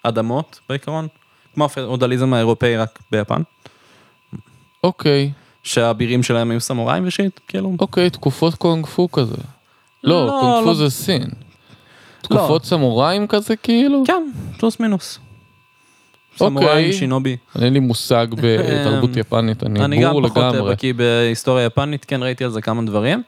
[0.04, 1.08] ואדמות בעיקרון,
[1.54, 3.42] כמו הפאודליזם האירופאי רק ביפן,
[4.84, 5.32] אוקיי,
[5.63, 7.76] שהאבירים שלהם היו סמוראים ושיט, כאילו.
[7.80, 9.36] אוקיי, תקופות קונג פו כזה.
[10.04, 10.74] לא, לא, קונג פו לא.
[10.74, 11.24] זה סין.
[12.21, 14.04] תקופות סמוראים כזה כאילו?
[14.08, 14.24] כן,
[14.60, 15.19] פלוס מינוס.
[16.41, 16.47] אוקיי.
[16.47, 17.38] סמוראים, שינובי.
[17.62, 20.71] אין לי מושג בתרבות יפנית, אני אני גם בור פחות אה, לגמרי.
[20.71, 23.24] בקיא בהיסטוריה יפנית, כן ראיתי על זה כמה דברים.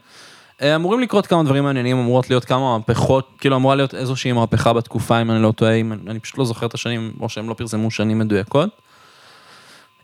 [0.61, 4.73] אה, אמורים לקרות כמה דברים מעניינים, אמורות להיות כמה מהפכות, כאילו אמורה להיות איזושהי מהפכה
[4.73, 7.53] בתקופה, אם אני לא טועה, אם- אני פשוט לא זוכר את השנים, או שהם לא
[7.53, 8.69] פרסמו שנים מדויקות.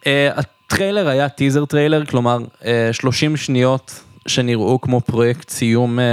[0.08, 0.30] אה,
[0.74, 3.92] הטריילר היה teaser trailer, כלומר אה, 30 שניות
[4.28, 6.04] שנראו כמו פרויקט סיום אה,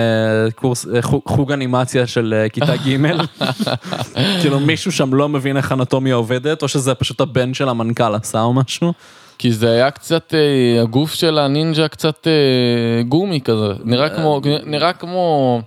[0.54, 2.96] קורס, אה, חוג- חוג אנימציה של אה, כיתה ג',
[4.40, 8.40] כאילו מישהו שם לא מבין איך אנטומיה עובדת, או שזה פשוט הבן של המנכ"ל עשה
[8.42, 8.92] או משהו.
[9.38, 14.92] כי זה היה קצת, אה, הגוף של הנינג'ה קצת אה, גומי כזה, נראה כמו, נראה
[14.92, 15.60] כמו,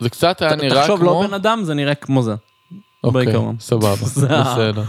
[0.00, 2.34] זה קצת היה נראה תחשוב, כמו, לא בן אדם, זה נראה כמו זה.
[3.04, 3.26] אוקיי.
[3.60, 4.82] סבבה, בסדר.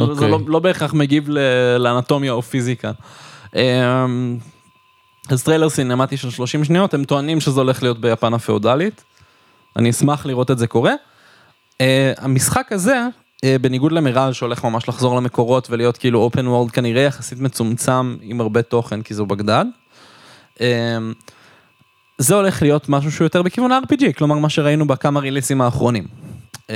[0.00, 0.30] כאילו, זה אוקיי.
[0.30, 2.92] לא- לא בהכרח מגיב ל- לאנטומיה או פיזיקה.
[3.56, 4.38] אמ,
[5.30, 9.04] אז טריילר סינמטי של 30 שניות, הם טוענים שזה הולך להיות ביפן הפאודלית.
[9.76, 10.92] אני אשמח לראות את זה קורה.
[11.72, 11.76] אה,
[12.18, 17.40] המשחק הזה, אה, בניגוד למיראז' שהולך ממש לחזור למקורות ולהיות כאילו open world כנראה יחסית
[17.40, 19.64] מצומצם עם הרבה תוכן כי זו בגדד.
[20.54, 20.60] אה,
[22.18, 26.04] זה הולך להיות משהו שהוא יותר בכיוון ה-RPG, כלומר מה שראינו בכמה release־ים האחרונים.
[26.54, 26.70] Uh,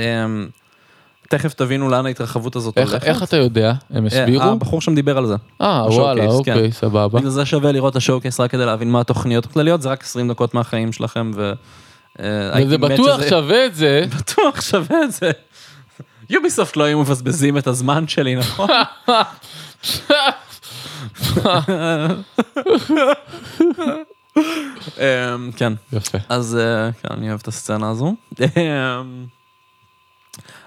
[1.29, 3.07] תכף תבינו לאן ההתרחבות הזאת איך, הולכת.
[3.07, 3.73] איך אתה יודע?
[3.89, 4.43] הם Uh, הסבירו?
[4.43, 5.35] הבחור שם דיבר על זה.
[5.61, 6.71] אה, וואלה, אוקיי, כן.
[6.71, 7.19] סבבה.
[7.19, 10.03] בגלל זה שווה לראות את השואו קייס רק כדי להבין מה התוכניות הכלליות, זה רק
[10.03, 11.53] 20 דקות מהחיים שלכם ו...
[12.19, 12.25] אה,
[12.65, 14.03] וזה בטוח שזה- שווה את זה.
[14.19, 15.31] בטוח שווה את זה.
[16.29, 18.69] יוביסופט לא היו מבזבזים את הזמן שלי, נכון?
[24.97, 26.17] אמ, כן, יפה.
[26.29, 28.15] אז אה, כן, אני אוהב את הסצנה הזו.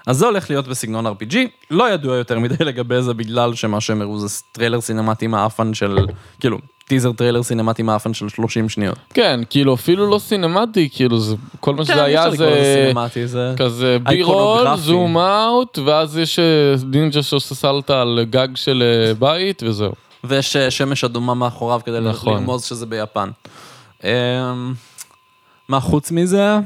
[0.07, 1.35] אז זה הולך להיות בסגנון RPG,
[1.71, 5.97] לא ידוע יותר מדי לגבי זה בגלל שמה שהם הראו זה טריילר סינמטי מעפן של,
[6.39, 6.57] כאילו,
[6.87, 8.97] teaser trailer סינמטי מעפן של 30 שניות.
[9.13, 13.27] כן, כאילו אפילו לא סינמטי, כאילו זה, כל מה כן, שזה היה לזה זה סינמטי,
[13.27, 13.53] זה...
[13.57, 14.75] כזה בירול.
[14.75, 19.91] זום אאוט, ואז יש אה, נינג'ה שעושה סלטה על גג של אה, בית וזהו.
[20.23, 22.33] ויש אה, שמש אדומה מאחוריו כדי נכון.
[22.33, 23.29] לרמוז שזה ביפן.
[24.03, 24.09] אמ,
[25.69, 26.59] מה חוץ מזה?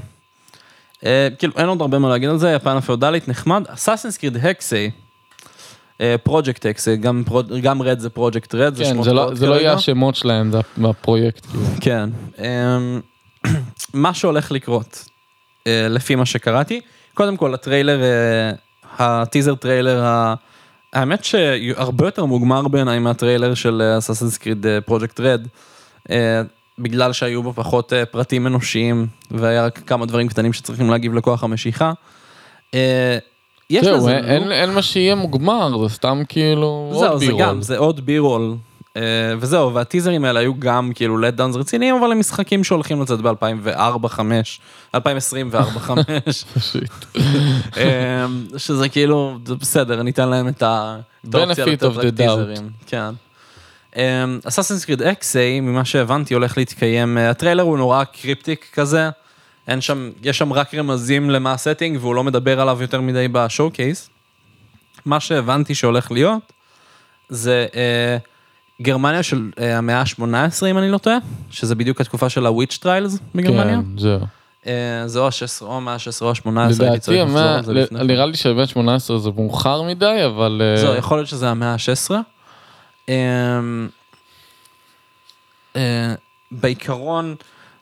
[1.06, 3.64] אה, כאילו אין עוד הרבה מה להגיד על זה, יפן הפאודלית נחמד.
[3.68, 4.92] אסאסינס קריד הקסי,
[6.24, 6.98] פרויקט הקסי,
[7.62, 9.64] גם רד זה פרויקט רד, זה כן, שמות זה לא- קוד זה לא כרגע.
[9.64, 10.58] יהיה השמות שלהם, זה
[10.90, 11.46] הפרויקט.
[11.46, 11.64] כאילו.
[11.82, 12.10] כן.
[12.40, 13.02] אמ,
[13.94, 15.06] מה שהולך לקרות,
[15.68, 16.82] אה, לפי מה שקראתי,
[17.14, 18.52] קודם כל הטריילר, אה,
[19.00, 20.04] ה teaser trailer,
[20.94, 25.48] האמת שהרבה יותר מוגמר בעיניי מהטריילר של Assassin's Creed פרויקט Red,
[26.80, 31.44] בגלל שהיו בו פחות אה, פרטים אנושיים והיה רק כמה דברים קטנים שצריכים להגיב לכוח
[31.44, 31.92] המשיכה.
[32.74, 33.18] אה,
[33.70, 37.26] יש זהו, לזה אין- אין- אין מה שיהיה מוגמר, זה סתם כאילו זהו, עוד זה
[37.26, 37.42] בירול.
[37.42, 38.56] גם, זה עוד בירול.
[38.98, 39.02] אה,
[39.40, 44.20] וזהו, והטיזרים האלה היו גם כאילו let downs רציניים, אבל הם משחקים שהולכים לצאת ב-2004-2005,
[44.96, 45.00] 2024-2025,
[46.60, 47.06] שיט.
[48.58, 52.70] שזה כאילו, זה בסדר, ניתן להם את האופציה Benefit לתת of רק the טיזרים.
[52.88, 53.10] כן.
[54.48, 59.10] אסאסינס קריד אקסיי, ממה שהבנתי, הולך להתקיים, אה, הטריילר הוא נורא קריפטיק כזה,
[59.68, 63.72] אין שם, יש שם רק רמזים למה הסטינג, והוא לא מדבר עליו יותר מדי בשואו
[63.72, 64.10] קייס.
[65.06, 66.54] מה שהבנתי שהולך להיות,
[67.30, 68.18] זה אה,
[68.82, 70.24] גרמניה של אה, המאה ה-18,
[70.72, 71.18] אם אני לא טועה,
[71.50, 73.76] שזה בדיוק התקופה של ה-Witch Trials בגרמניה.
[73.76, 74.20] כן, זהו.
[74.68, 74.74] אה,
[75.06, 77.74] זה או ה-16 או המאה ה-16 או ה-18, הייתי לדעתי, צריך לחזור המאה- על זה
[77.74, 78.08] לפני כן.
[78.08, 80.62] נראה לי שהבן 18 זה מאוחר מדי, אבל...
[80.64, 82.12] אה, זהו, יכול להיות שזה המאה ה-16.
[83.10, 83.88] אמ,
[85.76, 86.13] אה,
[86.52, 87.36] בעיקרון,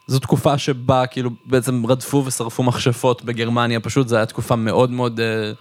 [0.08, 5.20] זו תקופה שבה כאילו בעצם רדפו ושרפו מכשפות בגרמניה, פשוט זו הייתה תקופה מאוד מאוד,
[5.20, 5.52] אה,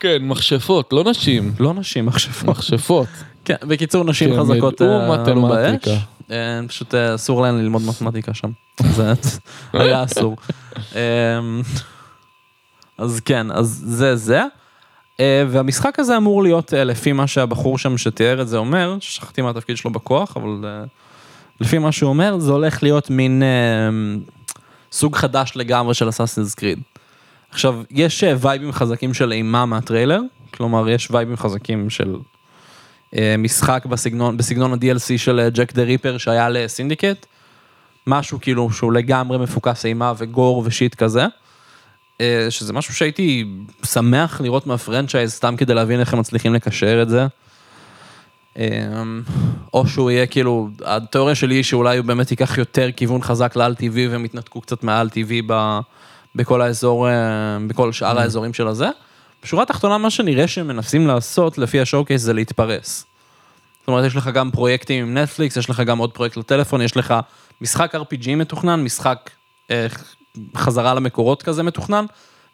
[0.00, 2.48] כן, מכשפות, לא נשים, לא נשים, מכשפות.
[2.48, 3.08] מכשפות.
[3.44, 4.86] כן, בקיצור, נשים שהם חזקות אה,
[5.26, 5.48] עלו.
[5.48, 5.88] באש.
[6.68, 8.50] פשוט אסור להן ללמוד מתמטיקה שם.
[8.96, 9.12] זה
[9.72, 10.36] היה אסור.
[10.94, 11.62] אמ,
[12.98, 14.42] אז כן, אז זה זה.
[15.20, 19.42] אה, והמשחק הזה אמור להיות, אה, לפי מה שהבחור שם שתיאר את זה אומר, שכחתי
[19.42, 20.84] מה התפקיד שלו בכוח, אבל אה,
[21.60, 23.42] לפי מה שהוא אומר, זה הולך להיות מין
[24.92, 26.78] סוג חדש לגמרי של אסאסינס קריד.
[27.50, 30.20] עכשיו, יש vibe־ים חזקים של אימה מהטריילר,
[30.54, 32.16] כלומר, יש vibe־ים חזקים של
[33.38, 37.26] משחק בסגנון, בסגנון ה-DLC של Jack the Ripper שהיה ל Syndicate.
[38.06, 41.26] משהו כאילו שהוא לגמרי מפוקס אימה ו gore ו shit כזה.
[42.20, 43.44] אה, שזה משהו שהייתי
[43.84, 47.26] שמח לראות מה franchise סתם כדי להבין איך הם מצליחים לקשר את זה.
[48.58, 49.02] אה,
[49.74, 53.74] או שהוא יהיה כאילו, התיאוריה שלי היא שאולי הוא באמת ייקח יותר כיוון חזק לאל
[53.74, 54.84] טבעי והם יתנתקו קצת
[55.46, 55.80] ב-
[56.34, 57.12] בכל האזור, אה,
[57.66, 58.88] בכל שאר האזורים של הזה.
[59.42, 63.06] בשורה התחתונה מה שנראה שהם מנסים לעשות לפי השואו קייס זה להתפרס.
[63.80, 66.96] זאת אומרת, יש לך גם פרויקטים עם נטפליקס, יש לך גם עוד פרויקט לטלפון, יש
[66.96, 67.14] לך
[67.60, 69.30] משחק RPG מתוכנן, משחק
[70.56, 72.04] חזרה למקורות כזה מתוכנן,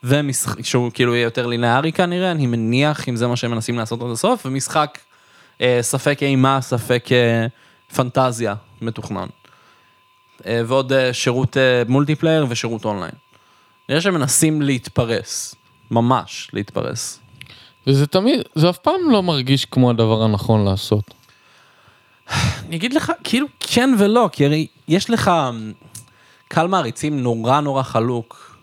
[0.05, 4.03] ומשחק שהוא כאילו יהיה יותר לינארי כנראה, אני מניח אם זה מה שהם מנסים לעשות
[4.03, 4.99] עד הסוף, ומשחק
[5.61, 7.47] אה, ספק אימה, ספק אה,
[7.95, 9.27] פנטזיה מתוכנן.
[10.47, 13.13] אה, ועוד אה, שירות אה, multiplayer ושירות אונליין.
[13.89, 15.55] נראה שהם מנסים להתפרס,
[15.91, 17.21] ממש להתפרס.
[17.87, 21.15] וזה תמיד, זה אף פעם לא מרגיש כמו הדבר הנכון לעשות.
[22.67, 25.31] אני אגיד לך, כאילו כן ולא, כי הרי יש לך
[26.49, 28.57] קהל מעריצים נורא נורא חלוק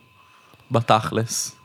[0.71, 1.56] בתכלס.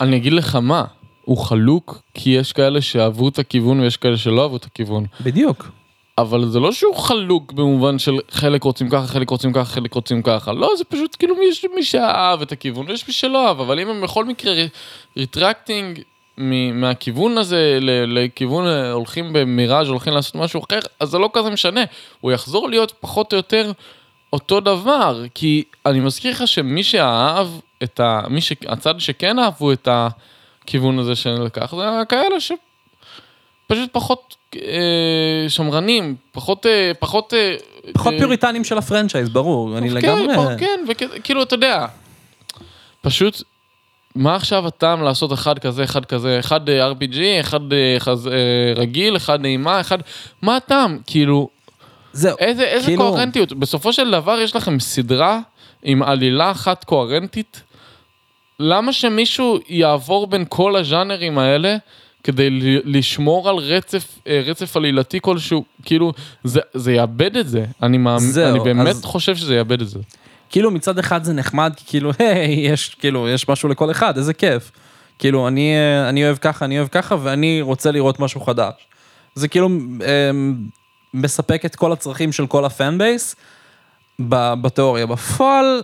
[0.00, 0.84] אני אגיד לך מה,
[1.24, 5.06] הוא חלוק כי יש כאלה שאהבו את הכיוון ויש כאלה שלא אהבו את הכיוון.
[5.20, 5.70] בדיוק.
[6.18, 10.22] אבל זה לא שהוא חלוק במובן של חלק רוצים ככה, חלק רוצים ככה, חלק רוצים
[10.22, 10.52] ככה.
[10.52, 13.88] לא, זה פשוט כאילו יש מי שאהב את הכיוון ויש מי שלא אהב, אבל אם
[13.88, 14.64] הם בכל מקרה
[15.16, 16.00] retracting
[16.74, 21.80] מהכיוון הזה לכיוון אה, הולכים במיראז' הולכים לעשות משהו אחר, אז זה לא כזה משנה.
[22.20, 23.72] הוא יחזור להיות פחות או יותר
[24.32, 27.48] אותו דבר, כי אני מזכיר לך שמי שאהב
[27.82, 28.20] את ה...
[28.30, 28.52] מי ש...
[28.68, 32.52] הצד שכן אהבו את הכיוון הזה שלקח, זה כאלה ש...
[33.66, 37.34] פשוט פחות אה, שמרנים, פחות, אה, פחות...
[37.34, 37.56] אה,
[37.92, 40.34] פחות אה, פיוריטנים של הפרנצ'ייז, ברור, אני כן, לגמרי...
[40.34, 41.86] פה, כן, וכאילו, אתה יודע,
[43.00, 43.42] פשוט,
[44.14, 48.32] מה עכשיו הטעם לעשות אחד כזה, אחד כזה, אחד אה, RPG, אחד אה, חז, אה,
[48.76, 49.98] רגיל, אחד נעימה, אחד...
[50.42, 50.98] מה הטעם?
[51.06, 51.48] כאילו,
[52.18, 53.52] זהו, איזה, איזה כאילו- קוהרנטיות?
[53.52, 55.40] בסופו של דבר יש לכם סדרה
[55.82, 57.62] עם עלילה אחת קוהרנטית?
[58.60, 61.76] למה שמישהו יעבור בין כל הז'אנרים האלה
[62.24, 62.48] כדי
[62.84, 65.64] לשמור על רצף, אה, רצף עלילתי כלשהו?
[65.84, 66.12] כאילו,
[66.44, 67.64] זה, זה יאבד את זה.
[67.82, 69.98] אני, מאמין, זהו, אני באמת אז- חושב שזה יאבד את זה.
[70.50, 74.34] כאילו מצד אחד זה נחמד, כי כאילו, היי, יש, כאילו, יש משהו לכל אחד, איזה
[74.34, 74.70] כיף.
[75.18, 78.74] כאילו, אני, אה, אני אוהב ככה, אני אוהב ככה, ואני רוצה לראות משהו חדש.
[79.34, 79.68] זה כאילו
[80.02, 80.30] אה,
[81.22, 83.36] מספק את כל הצרכים של כל ה fan base
[84.20, 85.06] בתיאוריה.
[85.06, 85.82] בפועל,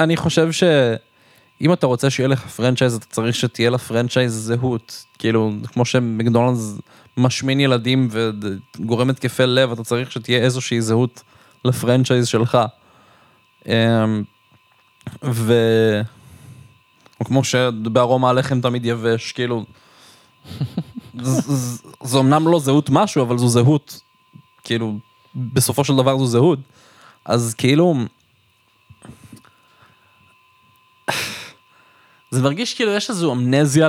[0.00, 5.04] אני חושב שאם אתה רוצה שיהיה לך franchise, אתה צריך שתהיה ל franchise זהות.
[5.18, 6.78] כאילו, כמו שמקדונלדס
[7.16, 11.22] משמין ילדים וגורם התקפי לב, אתה צריך שתהיה איזושהי זהות
[11.64, 12.58] לפרנצ'ייז שלך.
[13.66, 14.22] אמ,
[15.24, 15.52] ו...
[17.20, 19.64] או כמו שבארומה הלחם תמיד יבש, כאילו...
[21.22, 24.00] ז- ז- זו אמנם לא זהות משהו, אבל זו זהות,
[24.66, 24.98] כאילו,
[25.34, 26.58] בסופו של דבר זו זהות.
[27.24, 27.94] אז כאילו...
[32.30, 33.88] זה מרגיש כאילו יש איזו אמנזיה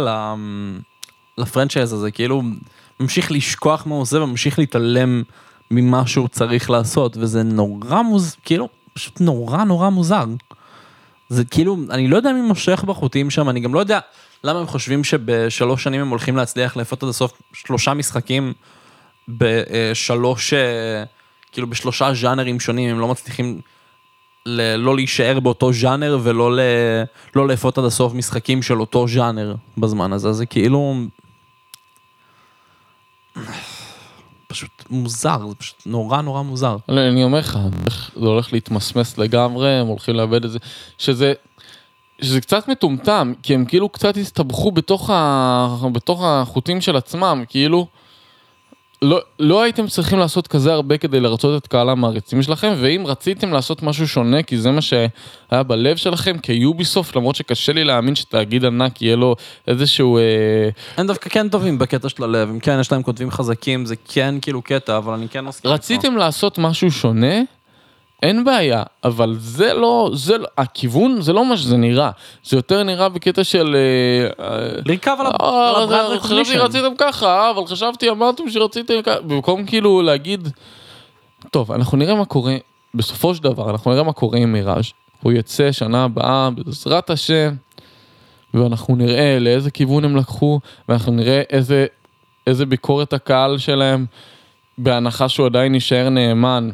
[1.37, 2.41] לפרנצ'ייז הזה, כאילו
[2.99, 5.23] ממשיך לשכוח מה הוא עושה וממשיך להתעלם
[5.71, 8.35] ממה שהוא צריך לעשות, וזה נורא מוז...
[8.43, 10.25] כאילו, פשוט נורא נורא מוזר.
[11.29, 13.99] זה כאילו, אני לא יודע מי מושך בחוטים שם, אני גם לא יודע
[14.43, 18.53] למה הם חושבים שבשלוש שנים הם הולכים להצליח לאפות עד הסוף שלושה משחקים
[19.27, 21.03] בשלוש, אה,
[21.51, 23.61] כאילו בשלושה ז'אנרים שונים, הם לא מצליחים
[24.45, 27.03] ל- לא להישאר באותו ז'אנר ולא ל-
[27.35, 30.95] לא לאפות עד הסוף משחקים של אותו ז'אנר בזמן הזה, זה כאילו...
[34.47, 36.77] פשוט מוזר, זה פשוט נורא נורא מוזר.
[36.89, 37.59] לא, אני אומר לך,
[38.15, 40.59] זה הולך להתמסמס לגמרי, הם הולכים לאבד את זה,
[40.97, 41.33] שזה,
[42.21, 47.87] שזה קצת מטומטם, כי הם כאילו קצת הסתבכו בתוך, ה, בתוך החוטים של עצמם, כאילו,
[49.01, 53.53] לא, לא הייתם צריכים לעשות כזה הרבה כדי לרצות את קהל המעריצים שלכם, ואם רציתם
[53.53, 58.65] לעשות משהו שונה, כי זה מה שהיה בלב שלכם, כיוביסופט, למרות שקשה לי להאמין שתאגיד
[58.65, 59.35] ענק יהיה לו
[59.67, 60.17] איזשהו...
[60.17, 60.23] אה,
[60.97, 64.35] הם דווקא כן טובים בקטע של הלב, אם כן יש להם כותבים חזקים, זה כן
[64.41, 65.71] כאילו קטע, אבל אני כן מסכים.
[65.71, 67.35] רציתם לעשות משהו שונה?
[68.23, 72.11] אין בעיה, אבל זה לא, זה לא, הכיוון זה לא מה שזה נראה,
[72.43, 73.75] זה יותר נראה בקטע של...
[73.75, 76.57] אה, אה, לרכב על ה- אה, חשבתי.
[76.57, 80.47] רציתם ככה, אבל חשבתי אמרתם שרציתם ככה, במקום כאילו להגיד,
[81.51, 82.55] טוב, אנחנו נראה מה קורה,
[82.93, 84.91] בסופו של דבר, אנחנו נראה מה קורה עם מיראז',
[85.23, 87.53] הוא יצא שנה הבאה, בעזרת השם,
[88.53, 91.85] ואנחנו נראה לאיזה כיוון הם לקחו, ואנחנו נראה איזה,
[92.47, 94.05] איזה ביקורת הקהל שלהם,
[94.77, 96.69] בהנחה שהוא עדיין יישאר נאמן,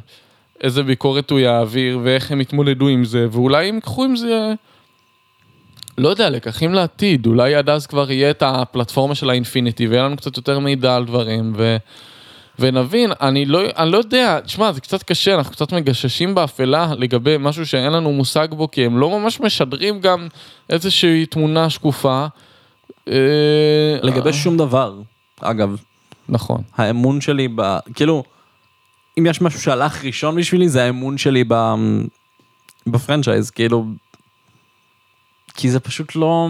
[0.63, 4.53] איזה ביקורת הוא יעביר, ואיך הם יתמודדו עם זה, ואולי הם ייקחו עם זה...
[5.97, 10.17] לא יודע, לקחים לעתיד, אולי עד אז כבר יהיה את הפלטפורמה של האינפיניטי ויהיה לנו
[10.17, 11.77] קצת יותר מידע על דברים ו...
[12.59, 17.35] ונבין, אני לא, אני לא יודע, תשמע, זה קצת קשה, אנחנו קצת מגששים באפלה לגבי
[17.39, 20.27] משהו שאין לנו מושג בו, כי הם לא ממש משדרים גם
[20.69, 22.25] איזושהי תמונה שקופה.
[23.07, 23.15] אה,
[24.03, 24.93] לגבי שום דבר,
[25.41, 25.75] אגב,
[26.29, 26.61] נכון.
[26.77, 27.77] האמון שלי ב...
[27.95, 28.23] כאילו,
[29.19, 31.53] אם יש משהו שהלך ראשון בשבילי, זה האמון שלי ב...
[32.87, 33.85] ב franchise, כאילו...
[35.55, 36.47] כי זה פשוט לא...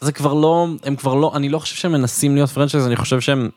[0.00, 3.20] זה כבר לא, הם כבר לא, אני לא חושב שהם מנסים להיות franchise, אני חושב
[3.20, 3.50] שהם...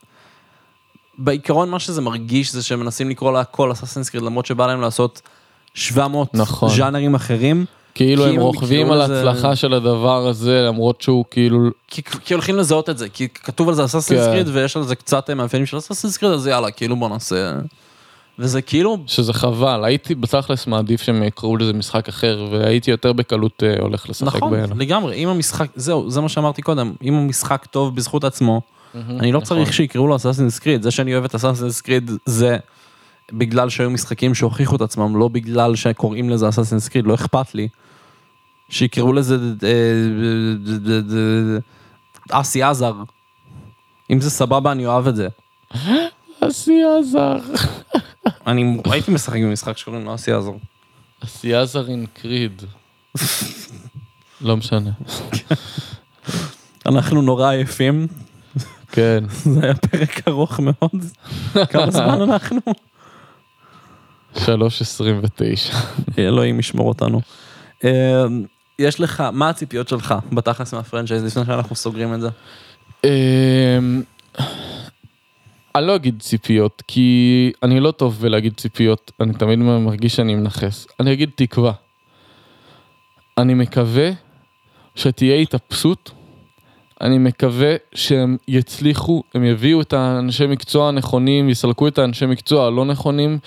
[1.17, 5.21] בעיקרון מה שזה מרגיש זה שהם מנסים לקרוא להכל Assassin's Creed, למרות שבא להם לעשות
[5.73, 6.69] 700 נכון.
[6.69, 7.65] ז'אנרים אחרים.
[7.95, 11.59] כאילו כי הם רוכבים על ההצלחה של הדבר הזה, למרות שהוא כאילו...
[11.87, 14.31] כי, כי הולכים לזהות את זה, כי כתוב על זה אסאסינס כן.
[14.31, 17.53] קריד ויש על זה קצת מאפיינים של אסאסינס קריד, אז יאללה, כאילו בוא נעשה...
[18.39, 23.63] וזה כאילו, שזה חבל, הייתי בתכלס מעדיף שהם יקראו לזה משחק אחר, והייתי יותר בקלות
[23.63, 24.75] אה, הולך לשחק נכון, באלה.
[24.75, 28.61] לגמרי, אם המשחק, זהו, זה מה שאמרתי קודם, אם המשחק טוב בזכות עצמו,
[28.95, 29.57] אני לא נכון.
[29.57, 32.57] צריך שיקראו לו אסאסינס קריד, זה שאני אוהב את אסאסינס קריד זה
[33.33, 37.67] בגלל שהיו משחקים שהוכיחו את עצמם, לא בגלל שקוראים לזה אסאסינס קריד, לא אכפת לי.
[38.69, 40.97] שיקראו לזה אה, אה,
[42.31, 42.93] אה, אסי עזר.
[44.11, 45.27] אם זה סבבה, אני אוהב את זה.
[46.39, 47.37] אסי עזר.
[48.47, 50.51] אני הייתי משחק במשחק שקוראים לו אסי עזר.
[51.23, 52.61] אסי עזר אין קריד.
[54.41, 54.91] לא משנה.
[56.85, 58.07] אנחנו נורא עייפים,
[58.91, 59.23] כן.
[59.29, 61.05] זה היה פרק ארוך מאוד.
[61.69, 62.59] כמה זמן אנחנו?
[64.35, 64.39] 3.29.
[66.17, 67.21] אלוהים ישמור אותנו.
[68.79, 72.29] יש לך, מה הציפיות שלך בתכלס מהפרנצ'ייז לפני שאנחנו סוגרים את זה?
[73.03, 74.01] אמ,
[75.75, 80.87] אני לא אגיד ציפיות, כי אני לא טוב בלהגיד ציפיות, אני תמיד מרגיש שאני מנכס.
[80.99, 81.71] אני אגיד תקווה.
[83.37, 84.11] אני מקווה
[84.95, 86.11] שתהיה התאפסות,
[87.01, 92.85] אני מקווה שהם יצליחו, הם יביאו את האנשי מקצוע הנכונים, יסלקו את האנשי מקצוע הלא
[92.85, 93.39] נכונים,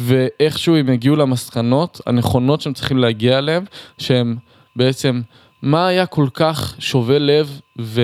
[0.00, 3.64] ואיכשהו הם יגיעו למסקנות הנכונות שהם צריכים להגיע אליהם,
[3.98, 4.36] שהם
[4.76, 5.20] בעצם,
[5.62, 8.00] מה היה כל כך שובה לב ו...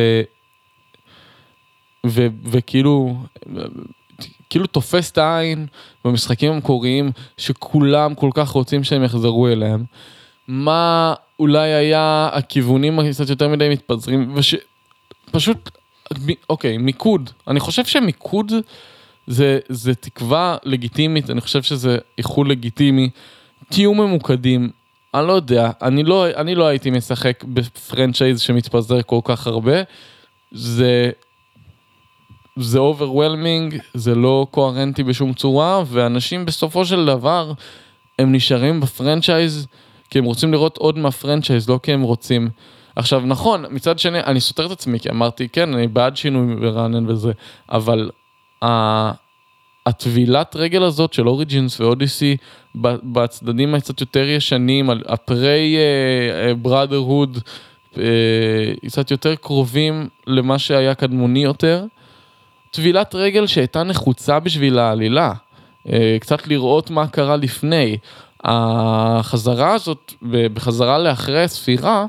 [2.06, 2.26] ו...
[2.44, 3.16] וכאילו,
[4.50, 5.66] כאילו תופס את העין
[6.04, 9.84] במשחקים המקוריים, שכולם כל כך רוצים שהם יחזרו אליהם.
[10.48, 14.54] מה אולי היה הכיוונים קצת יותר מדי מתפזרים, וש...
[15.30, 15.70] פשוט,
[16.50, 17.30] אוקיי, מיקוד.
[17.48, 18.52] אני חושב שמיקוד
[19.26, 23.10] זה, זה תקווה לגיטימית, אני חושב שזה איחול לגיטימי.
[23.68, 24.70] תהיו ממוקדים,
[25.14, 29.82] אני לא יודע, אני לא, אני לא הייתי משחק ב franchise שמתפזר כל כך הרבה.
[30.52, 31.10] זה,
[32.58, 37.52] זה overwhelming, זה לא קוהרנטי בשום צורה, ואנשים בסופו של דבר,
[38.18, 39.66] הם נשארים בפרנצ'ייז
[40.10, 42.48] כי הם רוצים לראות עוד מהפרנצ'ייז, לא כי הם רוצים.
[42.96, 47.10] עכשיו נכון, מצד שני, אני סותר את עצמי, כי אמרתי, כן, אני בעד שינוי ברענן
[47.10, 47.32] וזה,
[47.70, 48.10] אבל
[49.88, 52.36] הטבילת רגל הזאת של אוריג'ינס ואודיסי,
[52.74, 55.76] בצדדים הקצת יותר ישנים, הפרי
[56.62, 57.38] בראדרהוד,
[57.98, 58.02] אה,
[58.86, 61.84] קצת יותר קרובים למה שהיה קדמוני יותר,
[62.70, 65.32] טבילת רגל שהייתה נחוצה בשביל העלילה,
[65.92, 67.98] אה, קצת לראות מה קרה לפני.
[68.44, 72.06] החזרה הזאת, בחזרה לאחרי הספירה,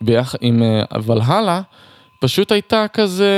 [0.00, 0.34] ביח...
[0.40, 1.60] עם אה, ולהלה,
[2.18, 3.30] פשוט הייתה כזה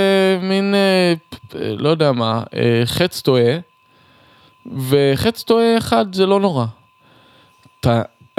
[0.42, 1.14] מין, אה,
[1.54, 3.58] לא יודע מה, אה, חץ טועה,
[4.88, 6.66] וחץ טועה אחד זה לא נורא.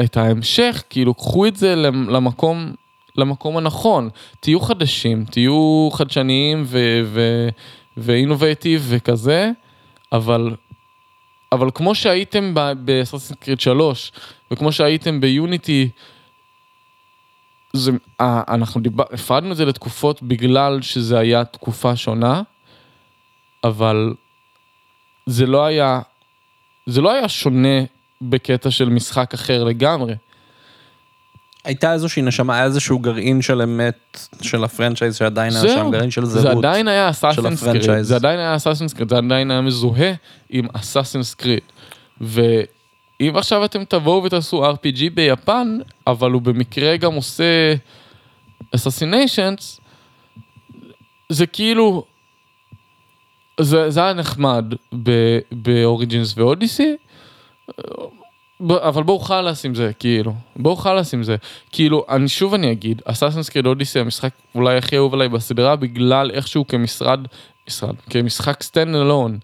[0.03, 2.73] את ההמשך, כאילו, קחו את זה למקום,
[3.15, 4.09] למקום הנכון.
[4.39, 6.65] תהיו חדשים, תהיו חדשניים
[7.97, 9.51] ו innovative וכזה,
[10.11, 10.55] אבל
[11.51, 14.11] אבל כמו שהייתם ב Assassin's Creed 3,
[14.51, 15.89] וכמו שהייתם ב Unity,
[17.73, 22.41] זה, אנחנו דיבר, הפרדנו את זה לתקופות בגלל שזה היה תקופה שונה,
[23.63, 24.13] אבל
[25.25, 26.01] זה לא היה,
[26.85, 27.79] זה לא היה שונה
[28.21, 30.15] בקטע של משחק אחר לגמרי.
[31.63, 36.11] הייתה איזושהי נשמה, היה איזשהו גרעין של אמת של ה franchise שעדיין היה שם, גרעין
[36.11, 39.61] של זהות זה עדיין היה Assassin's Creed, זה עדיין היה Assassin's Creed, זה עדיין היה
[39.61, 40.13] מזוהה
[40.49, 41.59] עם אסאסינס קריד.
[42.21, 47.73] ואם עכשיו אתם תבואו ותעשו RPG ביפן, אבל הוא במקרה גם עושה
[48.75, 49.79] אסאסיניישנס,
[51.29, 52.05] זה כאילו,
[53.59, 54.65] זה, זה היה נחמד
[55.51, 56.95] באוריג'ינס ואודיסי,
[58.69, 60.33] אבל בואו חלאס עם זה, כאילו.
[60.55, 61.35] בואו חלאס עם זה.
[61.71, 66.31] כאילו, אני שוב אני אגיד, אסאסינס קריד אודיסי המשחק אולי הכי אהוב עליי בסדרה, בגלל
[66.31, 67.19] איכשהו כמשרד,
[67.67, 69.39] משרד, כמשחק standalone.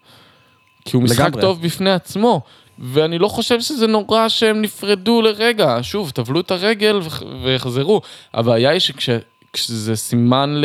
[0.86, 1.42] כי הוא משחק לגמרי.
[1.42, 2.42] טוב בפני עצמו,
[2.80, 5.78] ואני לא חושב שזה נורא שהם נפרדו לרגע.
[5.82, 7.00] שוב, טבלו את הרגל
[7.44, 8.02] ויחזרו.
[8.34, 10.62] הבעיה היא שכשזה סימן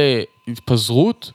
[0.47, 1.33] להתפזרות,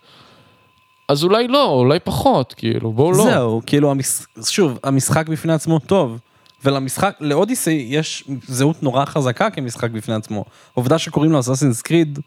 [1.07, 3.23] אז אולי לא, אולי פחות, כאילו, בואו לא.
[3.23, 4.21] זהו, כאילו, המש...
[4.43, 6.19] שוב, המשחק בפני עצמו טוב.
[6.63, 10.45] ולמשחק, ל Odyssey יש זהות נורא חזקה כמשחק בפני עצמו.
[10.73, 12.19] עובדה שקוראים לו Assassin's Creed,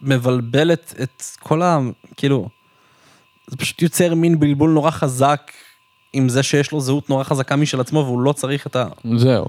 [0.00, 1.78] מבלבלת את כל ה...
[2.16, 2.48] כאילו,
[3.46, 5.52] זה פשוט יוצר מין בלבול נורא חזק
[6.12, 8.86] עם זה שיש לו זהות נורא חזקה משל עצמו והוא לא צריך את ה...
[9.16, 9.46] זהו.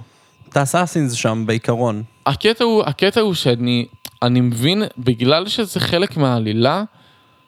[0.49, 2.03] את האסאסינס שם בעיקרון.
[2.25, 3.85] הקטע הוא, הקטע הוא שאני
[4.21, 6.83] אני מבין, בגלל שזה חלק מהעלילה,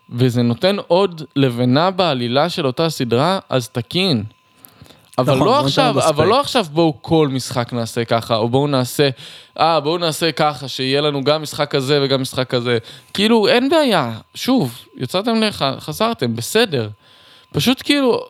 [0.10, 4.24] וזה נותן עוד לבנה בעלילה של אותה סדרה, אז תקין.
[5.18, 9.10] אבל נכון, לא עכשיו, אבל לא עכשיו בואו כל משחק נעשה ככה, או בואו נעשה,
[9.60, 12.78] אה בואו נעשה ככה, שיהיה לנו גם משחק כזה וגם משחק כזה.
[13.14, 14.20] כאילו, אין בעיה.
[14.36, 16.90] שוב, יצאתם לך, חזרתם, בסדר.
[17.52, 18.26] פשוט כאילו,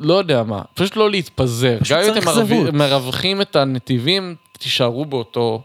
[0.00, 1.78] לא יודע מה, פשוט לא להתפזר.
[1.90, 5.62] גם אם אתם מרווחים את הנתיבים, תישארו באותו,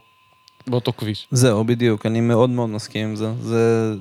[0.68, 1.28] באותו כביש.
[1.32, 3.34] זהו, בדיוק, אני מאוד מאוד מסכים עם זה.
[3.42, 3.94] זה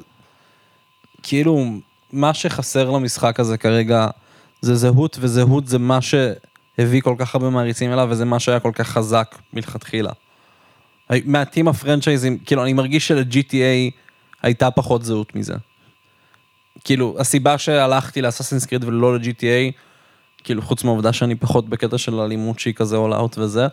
[1.23, 1.65] כאילו,
[2.13, 4.09] מה שחסר למשחק הזה כרגע,
[4.61, 8.73] זה זהות, וזהות זה מה שהביא כל כך הרבה מעריצים אליו, וזה מה שהיה כל
[8.75, 10.13] כך חזק מלכתחילה.
[11.25, 13.91] מעטים הפרנצ'ייזים, כאילו, אני מרגיש של-GTA
[14.43, 15.55] הייתה פחות זהות מזה.
[16.85, 19.73] כאילו, הסיבה שהלכתי לאסאסינס קריד ולא ל-GTA,
[20.45, 23.67] כאילו, חוץ מהעובדה שאני פחות בקטע של אלימות שהיא כזה all out וזה,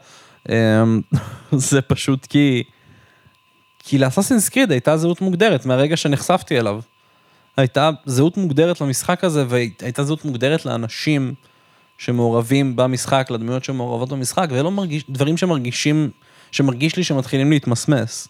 [0.49, 1.01] אמ,
[1.51, 2.63] זה פשוט כי...
[3.83, 6.79] כי לאסאסינס קריד הייתה זהות מוגדרת מהרגע שנחשפתי אליו.
[7.57, 11.33] הייתה זהות מוגדרת למשחק הזה, והייתה זהות מוגדרת לאנשים
[11.97, 16.09] שמעורבים במשחק, לדמויות שמעורבות במשחק, ולא מרגיש, דברים שמרגישים,
[16.51, 18.27] שמרגיש לי שמתחילים להתמסמס.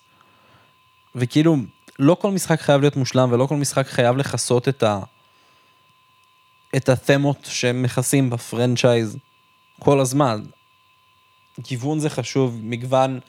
[1.16, 1.56] וכאילו,
[2.00, 5.00] לא כל משחק חייב להיות מושלם, ולא כל משחק חייב לכסות את ה...
[6.76, 9.18] את התמות שהם מכסים בפרנצ'ייז
[9.80, 10.42] כל הזמן.
[11.60, 13.20] גיוון זה חשוב, מגוון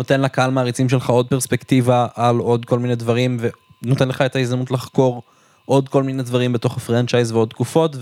[0.00, 3.38] נותן לקהל מעריצים שלך עוד פרספקטיבה על עוד כל מיני דברים,
[3.82, 5.22] ונותן לך את ההזדמנות לחקור
[5.64, 7.96] עוד כל מיני דברים בתוך ה franchise ועוד תקופות,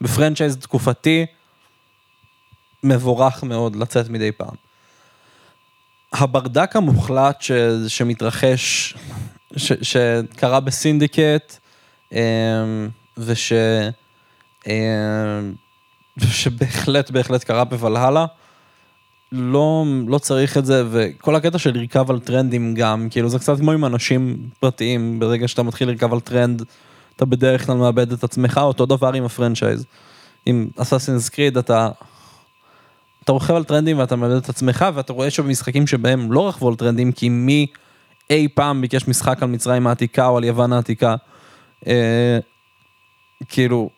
[0.00, 1.26] וב franchise תקופתי,
[2.82, 4.54] מבורך מאוד לצאת מדי פעם.
[6.12, 7.52] הברדק המוחלט ש,
[7.88, 8.94] שמתרחש,
[9.56, 11.58] ש, שקרה ב Syndicate,
[12.12, 12.18] אמ,
[13.16, 13.52] וש...
[14.66, 15.54] אמ,
[16.18, 18.26] שבהחלט בהחלט קרה בוולהלה.
[19.32, 23.58] לא, לא צריך את זה, וכל הקטע של לרכב על טרנדים גם, כאילו זה קצת
[23.58, 26.62] כמו עם אנשים פרטיים, ברגע שאתה מתחיל לרכב על טרנד,
[27.16, 29.84] אתה בדרך כלל מאבד את עצמך, אותו דבר עם הפרנצ'ייז.
[30.46, 31.88] עם אסאסינס קריד אתה,
[33.24, 36.74] אתה רוכב על טרנדים ואתה מאבד את עצמך, ואתה רואה שבמשחקים שבהם לא רכבו על
[36.74, 37.66] טרנדים, כי מי
[38.30, 41.14] אי פעם ביקש משחק על מצרים העתיקה או על יוון העתיקה,
[41.86, 42.38] אה,
[43.48, 43.90] כאילו...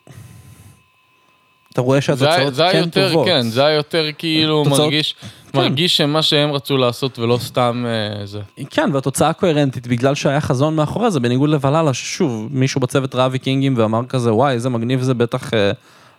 [1.75, 3.27] אתה רואה שהתוצאות זה כן יותר, טובות.
[3.27, 5.15] כן, זה היה יותר כאילו תוצאות- מרגיש,
[5.53, 5.59] כן.
[5.59, 7.85] מרגיש שמה שהם רצו לעשות ולא סתם
[8.21, 8.41] אה, זה.
[8.71, 13.75] כן, והתוצאה קוהרנטית בגלל שהיה חזון מאחורי זה, בניגוד לוולאלה, ששוב, מישהו בצוות ראה ויקינגים
[13.77, 15.71] ואמר כזה, וואי, איזה מגניב זה בטח אה,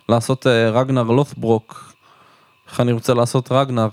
[0.08, 1.92] לעשות אה, רגנר לות'ברוק.
[2.70, 3.88] איך אני רוצה לעשות רגנר,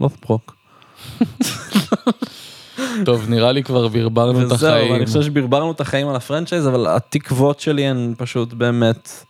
[0.00, 0.56] לות'ברוק.
[3.04, 4.94] טוב, נראה לי כבר ברברנו את וזהו, החיים.
[4.94, 9.24] אני חושב שברברנו את החיים על הפרנצ'ייז, אבל התקוות שלי הן פשוט באמת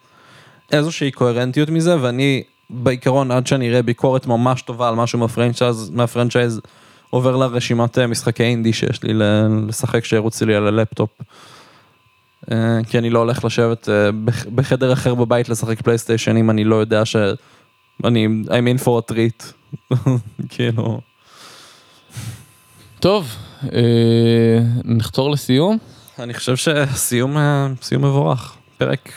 [0.72, 5.90] איזושהי קוהרנטיות מזה, ואני בעיקרון, עד שאני אראה ביקורת ממש טובה על משהו מה franchise,
[5.94, 6.60] מה franchise,
[7.10, 11.10] עובר לרשימת אה, משחקי אינדי שיש לי לשחק שירוץ לי על הלפטופ.
[12.52, 12.56] אה,
[12.88, 16.76] כי אני לא הולך לשבת אה, בח- בחדר אחר בבית לשחק פלייסטיישן אם אני לא
[16.76, 17.16] יודע ש...
[18.04, 19.44] אני, I'm in for a treat.
[20.48, 21.00] כאילו,
[23.00, 23.36] טוב,
[24.84, 25.78] נחתור לסיום.
[26.18, 27.36] אני חושב שסיום
[27.82, 28.56] סיום מבורך.
[28.78, 29.12] פרק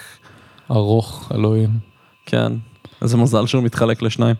[0.73, 1.69] ארוך, אלוהים.
[2.25, 2.53] כן,
[3.01, 4.35] איזה מזל שהוא מתחלק לשניים.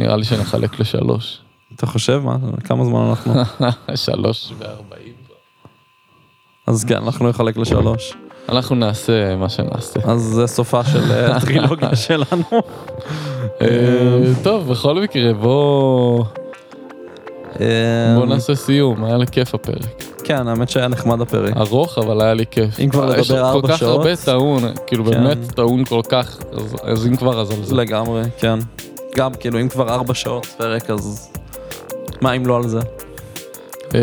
[0.00, 1.38] נראה לי שנחלק לשלוש.
[1.76, 2.36] אתה חושב מה?
[2.64, 3.34] כמה זמן אנחנו?
[4.06, 5.12] שלוש וארבעים.
[6.66, 8.14] אז כן, אנחנו נחלק לשלוש.
[8.48, 10.00] אנחנו נעשה מה שנעשה.
[10.04, 12.44] אז זה סופה של אה, הטרילוגיה שלנו.
[13.60, 16.24] אה, טוב, בכל מקרה, בוא
[17.60, 20.09] אה, בוא נעשה סיום, היה לי כיף הפרק.
[20.30, 21.56] כן, האמת שהיה נחמד הפרק.
[21.56, 22.80] ארוך, אבל היה לי כיף.
[22.80, 23.96] אם כבר יש לדבר ארבע כל כך שעות.
[23.98, 25.10] הרבה טעון, כאילו כן.
[25.10, 27.74] באמת טעון כל כך, אז- אז אם כבר, אז על זה.
[27.74, 28.58] לגמרי, כן.
[29.16, 31.30] גם כאילו אם כבר ארבע שעות פרק אז
[32.20, 32.78] מה אם לא על זה?
[33.94, 34.00] אה,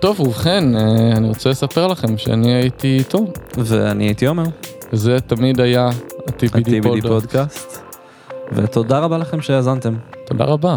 [0.00, 0.80] טוב, ובכן, אה,
[1.16, 3.26] אני רוצה לספר לכם שאני הייתי תום.
[3.56, 4.44] ואני הייתי עומר,
[4.92, 7.06] זה תמיד היה ה-TBD פוד.
[7.06, 7.78] פודקאסט.
[8.52, 9.94] ותודה רבה לכם שהאזנתם.
[10.26, 10.76] תודה רבה.